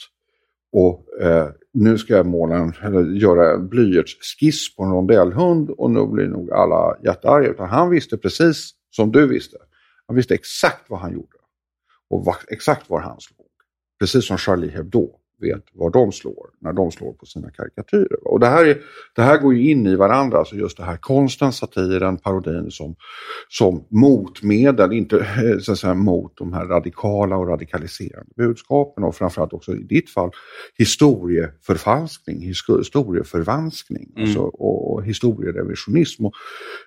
och 0.72 1.20
eh, 1.20 1.48
nu 1.72 1.98
ska 1.98 2.16
jag 2.16 2.26
måla 2.26 2.56
en, 2.56 2.74
eller 2.82 3.02
göra 3.02 3.54
en 3.54 3.68
blyertsskiss 3.68 4.76
på 4.76 4.82
en 4.82 4.90
rondellhund 4.90 5.70
och 5.70 5.90
nu 5.90 6.06
blir 6.06 6.26
nog 6.28 6.52
alla 6.52 6.96
jättearga. 7.04 7.48
Utan 7.48 7.68
han 7.68 7.90
visste 7.90 8.16
precis 8.16 8.70
som 8.90 9.12
du 9.12 9.26
visste. 9.26 9.56
Han 10.06 10.16
visste 10.16 10.34
exakt 10.34 10.90
vad 10.90 11.00
han 11.00 11.12
gjorde 11.12 11.36
och 12.10 12.24
va, 12.24 12.36
exakt 12.48 12.90
var 12.90 13.00
han 13.00 13.20
slog. 13.20 13.46
Precis 14.00 14.26
som 14.26 14.38
Charlie 14.38 14.70
Hebdo 14.70 15.19
vet 15.40 15.64
var 15.72 15.90
de 15.90 16.12
slår 16.12 16.50
när 16.58 16.72
de 16.72 16.90
slår 16.90 17.12
på 17.12 17.26
sina 17.26 17.50
karikatyrer. 17.50 18.28
Och 18.28 18.40
det 18.40 18.46
här, 18.46 18.64
är, 18.66 18.78
det 19.16 19.22
här 19.22 19.38
går 19.38 19.54
ju 19.54 19.70
in 19.70 19.86
i 19.86 19.96
varandra, 19.96 20.38
alltså 20.38 20.56
just 20.56 20.76
det 20.76 20.84
här 20.84 20.96
konsten, 20.96 21.52
satiren, 21.52 22.16
parodin 22.16 22.70
som, 22.70 22.94
som 23.48 23.84
motmedel, 23.88 24.92
inte 24.92 25.18
eh, 25.18 25.58
så 25.60 25.72
att 25.72 25.78
säga, 25.78 25.94
mot 25.94 26.36
de 26.36 26.52
här 26.52 26.66
radikala 26.66 27.36
och 27.36 27.48
radikaliserande 27.48 28.30
budskapen 28.36 29.04
och 29.04 29.14
framförallt 29.14 29.52
också 29.52 29.72
i 29.76 29.82
ditt 29.82 30.10
fall 30.10 30.30
historieförfalskning, 30.78 32.36
histo- 32.40 32.78
historieförvanskning 32.78 34.12
Mm. 34.16 34.22
alltså, 34.22 34.40
och, 34.40 34.92
och 34.92 35.04
historierevisionism. 35.04 36.24
Och, 36.26 36.32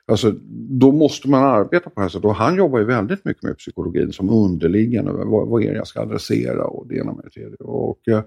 alltså, 0.07 0.31
då 0.79 0.91
måste 0.91 1.29
man 1.29 1.43
arbeta 1.43 1.89
på 1.89 1.95
det 1.95 2.01
här 2.01 2.09
sättet 2.09 2.25
och 2.25 2.35
han 2.35 2.55
jobbar 2.55 2.79
ju 2.79 2.85
väldigt 2.85 3.25
mycket 3.25 3.43
med 3.43 3.57
psykologin 3.57 4.11
som 4.13 4.29
underliggande, 4.29 5.11
vad, 5.11 5.47
vad 5.47 5.63
är 5.63 5.71
det 5.71 5.77
jag 5.77 5.87
ska 5.87 6.01
adressera 6.01 6.65
och 6.65 6.87
det 6.87 6.95
ena 6.95 7.13
med 7.13 7.23
det 7.25 7.29
tredje. 7.29 7.55
Och, 7.55 7.99
Eh, 8.07 8.21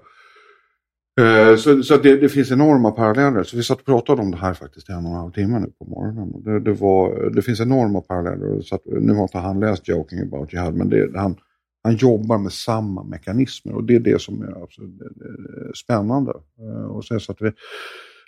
Eh, 1.19 1.55
så, 1.55 1.83
så 1.83 1.97
det, 1.97 2.17
det 2.17 2.29
finns 2.29 2.51
enorma 2.51 2.91
paralleller. 2.91 3.43
Så 3.43 3.57
vi 3.57 3.63
satt 3.63 3.79
och 3.79 3.85
pratade 3.85 4.21
om 4.21 4.31
det 4.31 4.37
här 4.37 4.53
faktiskt 4.53 4.89
i 4.89 4.91
en 4.91 5.05
och 5.05 5.11
en 5.11 5.17
halv 5.17 5.31
timme 5.31 5.59
nu 5.59 5.67
på 5.79 5.85
morgonen. 5.85 6.43
Det, 6.43 6.59
det, 6.59 6.73
var, 6.73 7.29
det 7.29 7.41
finns 7.41 7.59
enorma 7.59 8.01
paralleller. 8.01 8.61
Så 8.61 8.75
att, 8.75 8.81
nu 8.85 9.13
har 9.13 9.23
inte 9.23 9.37
han 9.37 9.59
läst 9.59 9.87
Joking 9.87 10.19
about 10.19 10.53
Jihad, 10.53 10.75
men 10.75 10.89
det, 10.89 11.11
han, 11.15 11.35
han 11.83 11.95
jobbar 11.95 12.37
med 12.37 12.51
samma 12.51 13.03
mekanismer 13.03 13.75
och 13.75 13.83
det 13.83 13.95
är 13.95 13.99
det 13.99 14.21
som 14.21 14.41
är 14.41 14.63
absolut 14.63 15.01
spännande. 15.83 16.33
Eh, 16.59 16.85
och 16.85 17.05
sen 17.05 17.19
så 17.19 17.31
att 17.31 17.41
vi 17.41 17.51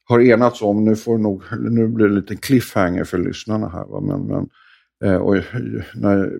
har 0.03 0.19
enats 0.19 0.61
om, 0.61 0.85
nu, 0.85 0.95
får 0.95 1.17
nog, 1.17 1.43
nu 1.59 1.87
blir 1.87 2.07
det 2.07 2.15
lite 2.15 2.35
cliffhanger 2.35 3.03
för 3.03 3.17
lyssnarna 3.17 3.69
här, 3.69 3.85
va? 3.85 4.01
men, 4.01 4.21
men 4.21 4.41
Eh, 4.43 4.47
och 5.05 5.35
när 5.95 6.39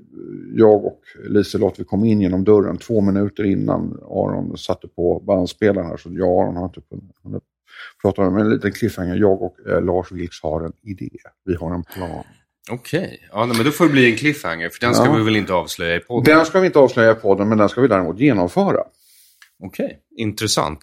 jag 0.53 0.85
och 0.85 1.01
Liselott 1.29 1.79
vi 1.79 1.83
kom 1.83 2.05
in 2.05 2.21
genom 2.21 2.43
dörren 2.43 2.77
två 2.77 3.01
minuter 3.01 3.43
innan 3.43 3.99
Aron 4.09 4.57
satte 4.57 4.87
på 4.87 5.19
bandspelaren 5.27 5.87
här, 5.87 5.97
så 5.97 6.09
jag 6.11 6.29
och 6.29 6.43
Aron 6.43 6.55
har 6.55 6.65
inte 6.65 6.81
kunnat 7.23 7.43
prata 8.01 8.21
om 8.21 8.37
en 8.37 8.49
liten 8.49 8.71
cliffhanger. 8.71 9.15
Jag 9.15 9.41
och 9.41 9.55
eh, 9.69 9.81
Lars 9.83 10.11
Vilks 10.11 10.41
har 10.43 10.61
en 10.65 10.73
idé. 10.83 11.09
Vi 11.45 11.55
har 11.55 11.73
en 11.75 11.83
plan. 11.83 12.23
Okej, 12.71 13.27
ja, 13.31 13.45
nej, 13.45 13.55
men 13.57 13.65
då 13.65 13.71
får 13.71 13.85
det 13.85 13.91
bli 13.91 14.11
en 14.11 14.17
cliffhanger, 14.17 14.69
för 14.69 14.85
den 14.85 14.95
ska 14.95 15.05
Ja. 15.05 15.15
vi 15.15 15.23
väl 15.23 15.35
inte 15.35 15.53
avslöja 15.53 15.95
i 15.95 15.99
podden? 15.99 16.35
Den 16.35 16.45
ska 16.45 16.59
vi 16.59 16.65
inte 16.65 16.79
avslöja 16.79 17.11
i 17.11 17.15
podden, 17.15 17.49
men 17.49 17.57
den 17.57 17.69
ska 17.69 17.81
vi 17.81 17.87
däremot 17.87 18.19
genomföra. 18.19 18.83
Okej, 19.63 19.97
intressant. 20.17 20.79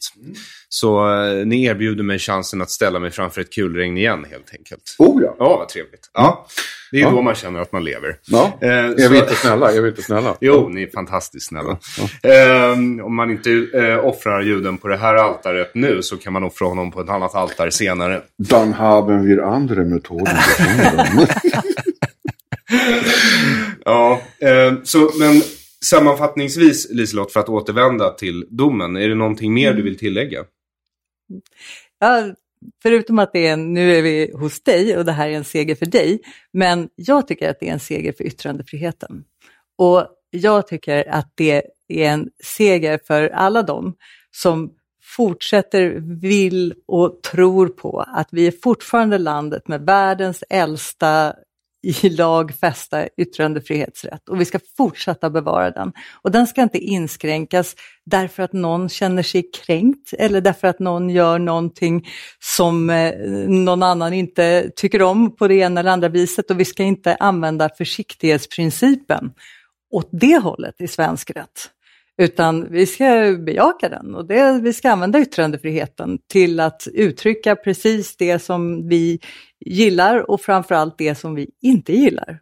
Så 0.68 1.14
eh, 1.24 1.46
ni 1.46 1.64
erbjuder 1.64 2.04
mig 2.04 2.18
chansen 2.18 2.62
att 2.62 2.70
ställa 2.70 2.98
mig 2.98 3.10
framför 3.10 3.40
ett 3.40 3.52
kulregn 3.52 3.96
igen 3.96 4.26
helt 4.30 4.50
enkelt. 4.58 4.82
Oh 4.98 5.22
ja! 5.22 5.36
Ja, 5.38 5.56
vad 5.56 5.68
trevligt. 5.68 6.10
Ja, 6.14 6.46
det 6.90 6.96
är 6.98 7.00
Ja. 7.02 7.10
då 7.10 7.22
man 7.22 7.34
känner 7.34 7.60
att 7.60 7.72
man 7.72 7.84
lever. 7.84 8.16
ja. 8.26 8.58
Eh, 8.62 8.68
Är 8.68 8.98
så- 8.98 9.08
vi 9.12 9.18
inte 9.18 9.34
snälla? 9.34 9.72
Är 9.72 9.80
vi 9.80 9.88
inte 9.88 10.02
snälla? 10.02 10.36
Jo, 10.40 10.68
ni 10.68 10.82
är 10.82 10.90
fantastiskt 10.90 11.46
snälla. 11.48 11.78
Eh, 12.22 12.72
om 13.04 13.16
man 13.16 13.30
inte 13.30 13.66
eh, 13.74 14.04
offrar 14.04 14.40
juden 14.42 14.78
på 14.78 14.88
det 14.88 14.96
här 14.96 15.14
altaret 15.14 15.70
nu 15.74 16.02
så 16.02 16.16
kan 16.16 16.32
man 16.32 16.44
offra 16.44 16.66
honom 16.66 16.90
på 16.90 17.00
ett 17.00 17.08
annat 17.08 17.34
altare 17.34 17.70
senare. 17.70 18.22
Dann 18.38 18.72
haben 18.72 19.26
wir 19.26 19.42
andere 19.42 19.82
gefunden. 19.84 20.36
Ja, 23.84 24.20
eh, 24.40 24.74
så, 24.84 25.10
men 25.18 25.42
sammanfattningsvis, 25.84 26.90
Liselott, 26.90 27.32
för 27.32 27.40
att 27.40 27.48
återvända 27.48 28.10
till 28.10 28.46
domen, 28.50 28.96
är 28.96 29.08
det 29.08 29.14
någonting 29.14 29.54
mer 29.54 29.74
du 29.74 29.82
vill 29.82 29.98
tillägga? 29.98 30.44
Ja, 31.98 32.34
förutom 32.82 33.18
att 33.18 33.32
det 33.32 33.46
är 33.46 33.52
en, 33.52 33.74
nu 33.74 33.96
är 33.96 34.02
vi 34.02 34.32
hos 34.34 34.62
dig 34.62 34.96
och 34.96 35.04
det 35.04 35.12
här 35.12 35.28
är 35.28 35.32
en 35.32 35.44
seger 35.44 35.74
för 35.74 35.86
dig, 35.86 36.20
men 36.52 36.88
jag 36.94 37.28
tycker 37.28 37.50
att 37.50 37.60
det 37.60 37.68
är 37.68 37.72
en 37.72 37.80
seger 37.80 38.12
för 38.12 38.24
yttrandefriheten. 38.24 39.24
Och 39.78 40.06
jag 40.30 40.66
tycker 40.66 41.08
att 41.08 41.32
det 41.34 41.62
är 41.88 42.12
en 42.12 42.30
seger 42.44 43.00
för 43.06 43.28
alla 43.28 43.62
dem 43.62 43.94
som 44.30 44.72
fortsätter, 45.16 46.02
vill 46.20 46.74
och 46.86 47.22
tror 47.22 47.68
på 47.68 48.00
att 48.00 48.28
vi 48.32 48.46
är 48.46 48.54
fortfarande 48.62 49.18
landet 49.18 49.68
med 49.68 49.80
världens 49.80 50.44
äldsta 50.50 51.34
i 51.86 52.10
lag 52.10 52.54
fästa 52.54 53.08
yttrandefrihetsrätt 53.16 54.28
och 54.28 54.40
vi 54.40 54.44
ska 54.44 54.58
fortsätta 54.76 55.30
bevara 55.30 55.70
den. 55.70 55.92
Och 56.22 56.30
den 56.30 56.46
ska 56.46 56.62
inte 56.62 56.78
inskränkas 56.78 57.74
därför 58.04 58.42
att 58.42 58.52
någon 58.52 58.88
känner 58.88 59.22
sig 59.22 59.50
kränkt 59.50 60.12
eller 60.18 60.40
därför 60.40 60.68
att 60.68 60.78
någon 60.78 61.10
gör 61.10 61.38
någonting 61.38 62.08
som 62.40 62.90
eh, 62.90 63.14
någon 63.48 63.82
annan 63.82 64.12
inte 64.12 64.70
tycker 64.76 65.02
om 65.02 65.36
på 65.36 65.48
det 65.48 65.54
ena 65.54 65.80
eller 65.80 65.90
andra 65.90 66.08
viset 66.08 66.50
och 66.50 66.60
vi 66.60 66.64
ska 66.64 66.82
inte 66.82 67.14
använda 67.14 67.68
försiktighetsprincipen 67.68 69.30
åt 69.90 70.08
det 70.12 70.36
hållet 70.36 70.80
i 70.80 70.88
svensk 70.88 71.30
rätt. 71.30 71.70
Utan 72.18 72.72
vi 72.72 72.86
ska 72.86 73.36
bejaka 73.46 73.88
den 73.88 74.14
och 74.14 74.26
det, 74.26 74.60
vi 74.62 74.72
ska 74.72 74.90
använda 74.90 75.20
yttrandefriheten 75.20 76.18
till 76.32 76.60
att 76.60 76.88
uttrycka 76.94 77.56
precis 77.56 78.16
det 78.16 78.38
som 78.38 78.88
vi 78.88 79.20
gillar 79.60 80.30
och 80.30 80.40
framförallt 80.40 80.98
det 80.98 81.14
som 81.14 81.34
vi 81.34 81.50
inte 81.62 81.92
gillar. 81.92 82.40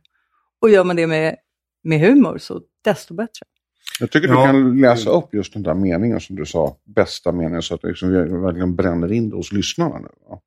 Och 0.60 0.70
gör 0.70 0.84
man 0.84 0.96
det 0.96 1.06
med, 1.06 1.36
med 1.84 2.00
humor 2.00 2.38
så 2.38 2.60
desto 2.84 3.14
bättre. 3.14 3.46
Jag 4.00 4.10
tycker 4.10 4.28
Ja. 4.28 4.46
du 4.46 4.52
kan 4.52 4.80
läsa 4.80 5.10
upp 5.10 5.34
just 5.34 5.52
den 5.52 5.62
där 5.62 5.74
meningen 5.74 6.20
som 6.20 6.36
du 6.36 6.46
sa, 6.46 6.76
bästa 6.96 7.32
meningen, 7.32 7.62
så 7.62 7.74
att 7.74 7.84
liksom 7.84 8.08
vi 8.08 8.16
verkligen 8.16 8.76
bränner 8.76 9.12
in 9.12 9.30
det 9.30 9.36
hos 9.36 9.52
lyssnarna 9.52 9.98
nu. 9.98 10.08
Va? 10.28 10.40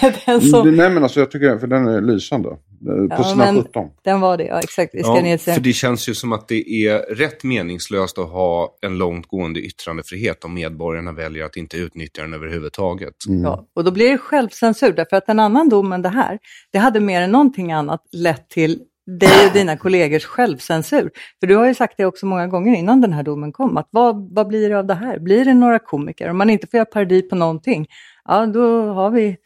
den, 0.26 0.40
som, 0.40 0.76
Nej 0.76 0.90
men 0.90 1.02
alltså 1.02 1.20
jag 1.20 1.30
tycker, 1.30 1.58
för 1.58 1.66
den 1.66 1.88
är 1.88 2.00
lysande. 2.00 2.56
Eh, 2.88 3.16
På 3.16 3.22
Ja, 3.22 3.24
sina 3.24 3.44
men- 3.44 3.62
17. 3.62 3.90
den 4.04 4.20
var 4.20 4.36
det, 4.36 4.44
ja 4.44 4.58
exakt. 4.60 4.90
Ja, 4.94 5.36
för 5.38 5.60
det 5.60 5.72
känns 5.72 6.08
ju 6.08 6.14
som 6.14 6.32
att 6.32 6.48
det 6.48 6.70
är 6.86 7.14
rätt 7.14 7.44
meningslöst 7.44 8.18
att 8.18 8.28
ha 8.30 8.78
en 8.82 8.98
långtgående 8.98 9.60
yttrandefrihet 9.60 10.44
om 10.44 10.54
medborgarna 10.54 11.12
väljer 11.12 11.44
att 11.44 11.56
inte 11.56 11.76
utnyttja 11.76 12.22
den 12.22 12.34
överhuvudtaget. 12.34 13.14
Mm. 13.28 13.42
Ja, 13.42 13.66
och 13.74 13.84
då 13.84 13.90
blir 13.90 14.10
det 14.10 14.18
självcensur, 14.18 14.92
därför 14.92 15.16
att 15.16 15.28
en 15.28 15.40
annan 15.40 15.68
dom 15.68 15.92
än 15.92 16.02
det 16.02 16.08
här, 16.08 16.38
det 16.72 16.78
hade 16.78 17.00
mer 17.00 17.20
än 17.22 17.32
någonting 17.32 17.72
annat 17.72 18.02
lett 18.12 18.48
till 18.48 18.80
dig 19.20 19.46
och 19.46 19.52
dina 19.52 19.76
kollegors 19.76 20.24
självcensur. 20.24 21.10
För 21.40 21.46
du 21.46 21.56
har 21.56 21.66
ju 21.66 21.74
sagt 21.74 21.94
det 21.96 22.04
också 22.06 22.26
många 22.26 22.46
gånger 22.46 22.76
innan 22.78 23.00
den 23.00 23.12
här 23.12 23.22
domen 23.22 23.52
kom, 23.52 23.76
att 23.76 23.88
vad, 23.90 24.34
vad 24.34 24.46
blir 24.48 24.68
det 24.68 24.78
av 24.78 24.86
det 24.86 24.94
här? 24.94 25.18
Blir 25.18 25.44
det 25.44 25.54
några 25.54 25.78
komiker? 25.78 26.30
Om 26.30 26.38
man 26.38 26.50
inte 26.50 26.66
får 26.66 26.78
göra 26.78 26.84
parodi 26.84 27.22
på 27.22 27.36
någonting, 27.36 27.86
ja 28.24 28.46
då 28.46 28.92
har 28.92 29.10
vi 29.10 29.36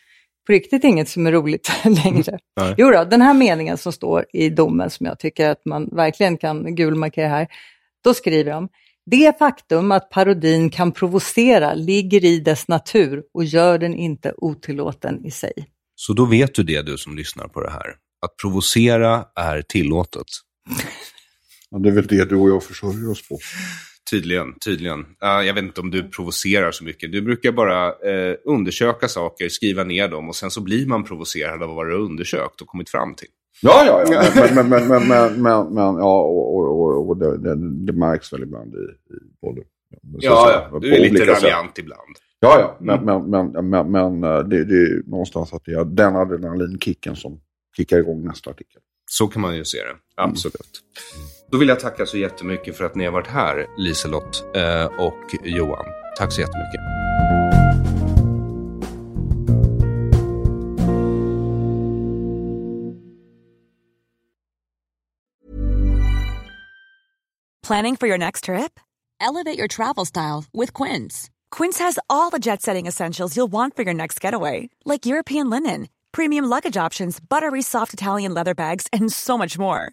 på 0.50 0.54
riktigt 0.54 0.84
inget 0.84 1.08
som 1.08 1.26
är 1.26 1.32
roligt 1.32 1.70
längre. 1.84 2.38
Nej. 2.56 2.74
Jo 2.78 2.90
då, 2.90 3.04
den 3.04 3.22
här 3.22 3.34
meningen 3.34 3.78
som 3.78 3.92
står 3.92 4.26
i 4.32 4.48
domen 4.50 4.90
som 4.90 5.06
jag 5.06 5.18
tycker 5.18 5.50
att 5.50 5.64
man 5.64 5.88
verkligen 5.92 6.36
kan 6.36 6.74
gulmarkera 6.74 7.28
här, 7.28 7.48
då 8.04 8.14
skriver 8.14 8.52
de 8.52 8.68
det 9.06 9.38
faktum 9.38 9.92
att 9.92 10.10
parodin 10.10 10.70
kan 10.70 10.92
provocera 10.92 11.74
ligger 11.74 12.24
i 12.24 12.40
dess 12.40 12.68
natur 12.68 13.22
och 13.34 13.44
gör 13.44 13.78
den 13.78 13.94
inte 13.94 14.34
otillåten 14.36 15.26
i 15.26 15.30
sig. 15.30 15.52
Så 15.94 16.12
då 16.12 16.24
vet 16.24 16.54
du 16.54 16.62
det, 16.62 16.82
du 16.82 16.98
som 16.98 17.16
lyssnar 17.16 17.48
på 17.48 17.60
det 17.60 17.70
här. 17.70 17.88
Att 18.26 18.36
provocera 18.42 19.24
är 19.34 19.62
tillåtet. 19.62 20.26
Ja, 21.70 21.78
det 21.78 21.88
är 21.88 21.92
väl 21.92 22.06
det 22.06 22.24
du 22.24 22.36
och 22.36 22.48
jag 22.48 22.64
försörjer 22.64 23.10
oss 23.10 23.28
på. 23.28 23.38
Tydligen, 24.10 24.54
tydligen. 24.64 24.98
Uh, 24.98 25.46
jag 25.46 25.54
vet 25.54 25.64
inte 25.64 25.80
om 25.80 25.90
du 25.90 26.08
provocerar 26.08 26.72
så 26.72 26.84
mycket. 26.84 27.12
Du 27.12 27.22
brukar 27.22 27.52
bara 27.52 27.88
uh, 27.88 28.36
undersöka 28.44 29.08
saker, 29.08 29.48
skriva 29.48 29.84
ner 29.84 30.08
dem 30.08 30.28
och 30.28 30.36
sen 30.36 30.50
så 30.50 30.60
blir 30.60 30.86
man 30.86 31.04
provocerad 31.04 31.62
av 31.62 31.74
vad 31.74 31.86
du 31.86 31.92
har 31.92 32.00
undersökt 32.00 32.60
och 32.60 32.66
kommit 32.66 32.90
fram 32.90 33.14
till. 33.14 33.28
Ja, 33.62 33.84
ja, 33.86 34.04
ja. 34.12 34.24
Men, 34.34 34.68
men, 34.68 34.88
men, 34.88 35.08
men, 35.08 35.42
men, 35.42 35.74
men, 35.74 35.96
ja, 35.96 36.22
och, 36.22 36.56
och, 36.56 36.80
och, 36.80 37.08
och 37.08 37.16
det, 37.16 37.38
det, 37.38 37.54
det 37.86 37.92
märks 37.92 38.32
väl 38.32 38.42
ibland 38.42 38.74
i, 38.74 38.78
i 39.14 39.18
både... 39.42 39.62
Ja, 40.18 40.68
ja, 40.72 40.78
du 40.78 40.94
är 40.94 41.10
lite 41.10 41.26
raljant 41.26 41.78
ibland. 41.78 42.16
Ja, 42.40 42.60
ja, 42.60 42.76
men, 42.80 43.08
mm. 43.08 43.30
men, 43.30 43.52
men, 43.52 43.90
men, 43.90 44.20
men 44.20 44.48
det, 44.48 44.64
det 44.64 44.74
är 44.74 45.10
någonstans 45.10 45.52
att 45.52 45.64
det 45.64 45.72
är 45.72 45.84
den 45.84 46.16
adrenalinkicken 46.16 47.16
som 47.16 47.40
kickar 47.76 47.98
igång 47.98 48.24
nästa 48.24 48.50
artikel. 48.50 48.80
Så 49.10 49.26
kan 49.26 49.42
man 49.42 49.56
ju 49.56 49.64
se 49.64 49.78
det, 49.78 49.96
absolut. 50.16 50.82
Mm. 51.16 51.39
Då 51.50 51.58
vill 51.58 51.68
jag 51.68 51.80
tacka 51.80 52.06
så 52.06 52.18
jättemycket 52.18 52.76
för 52.76 52.84
att 52.84 52.94
ni 52.94 53.04
har 53.04 53.12
varit 53.12 53.26
här, 53.26 53.66
Liselott 53.76 54.56
eh, 54.56 54.84
och 54.84 55.34
Johan. 55.42 55.84
Tack 56.16 56.32
så 56.32 56.40
jättemycket. 56.40 56.80
Planning 67.66 67.96
for 67.96 68.08
your 68.08 68.18
next 68.18 68.44
trip? 68.44 68.80
Elevate 69.20 69.58
your 69.58 69.68
travel 69.68 70.06
style 70.06 70.44
with 70.52 70.72
Quince. 70.72 71.30
Quince 71.56 71.78
has 71.78 71.98
all 72.08 72.30
the 72.30 72.38
jet 72.38 72.62
setting 72.62 72.88
essentials 72.88 73.36
you'll 73.36 73.52
want 73.52 73.76
for 73.76 73.84
your 73.84 73.94
next 73.94 74.24
getaway, 74.24 74.70
like 74.84 75.06
European 75.06 75.50
linen, 75.50 75.86
premium 76.12 76.44
luggage 76.46 76.76
options, 76.86 77.20
buttery 77.20 77.62
soft 77.62 77.92
Italian 77.94 78.34
leather 78.34 78.54
bags, 78.54 78.86
and 78.92 79.12
so 79.12 79.38
much 79.38 79.58
more 79.58 79.92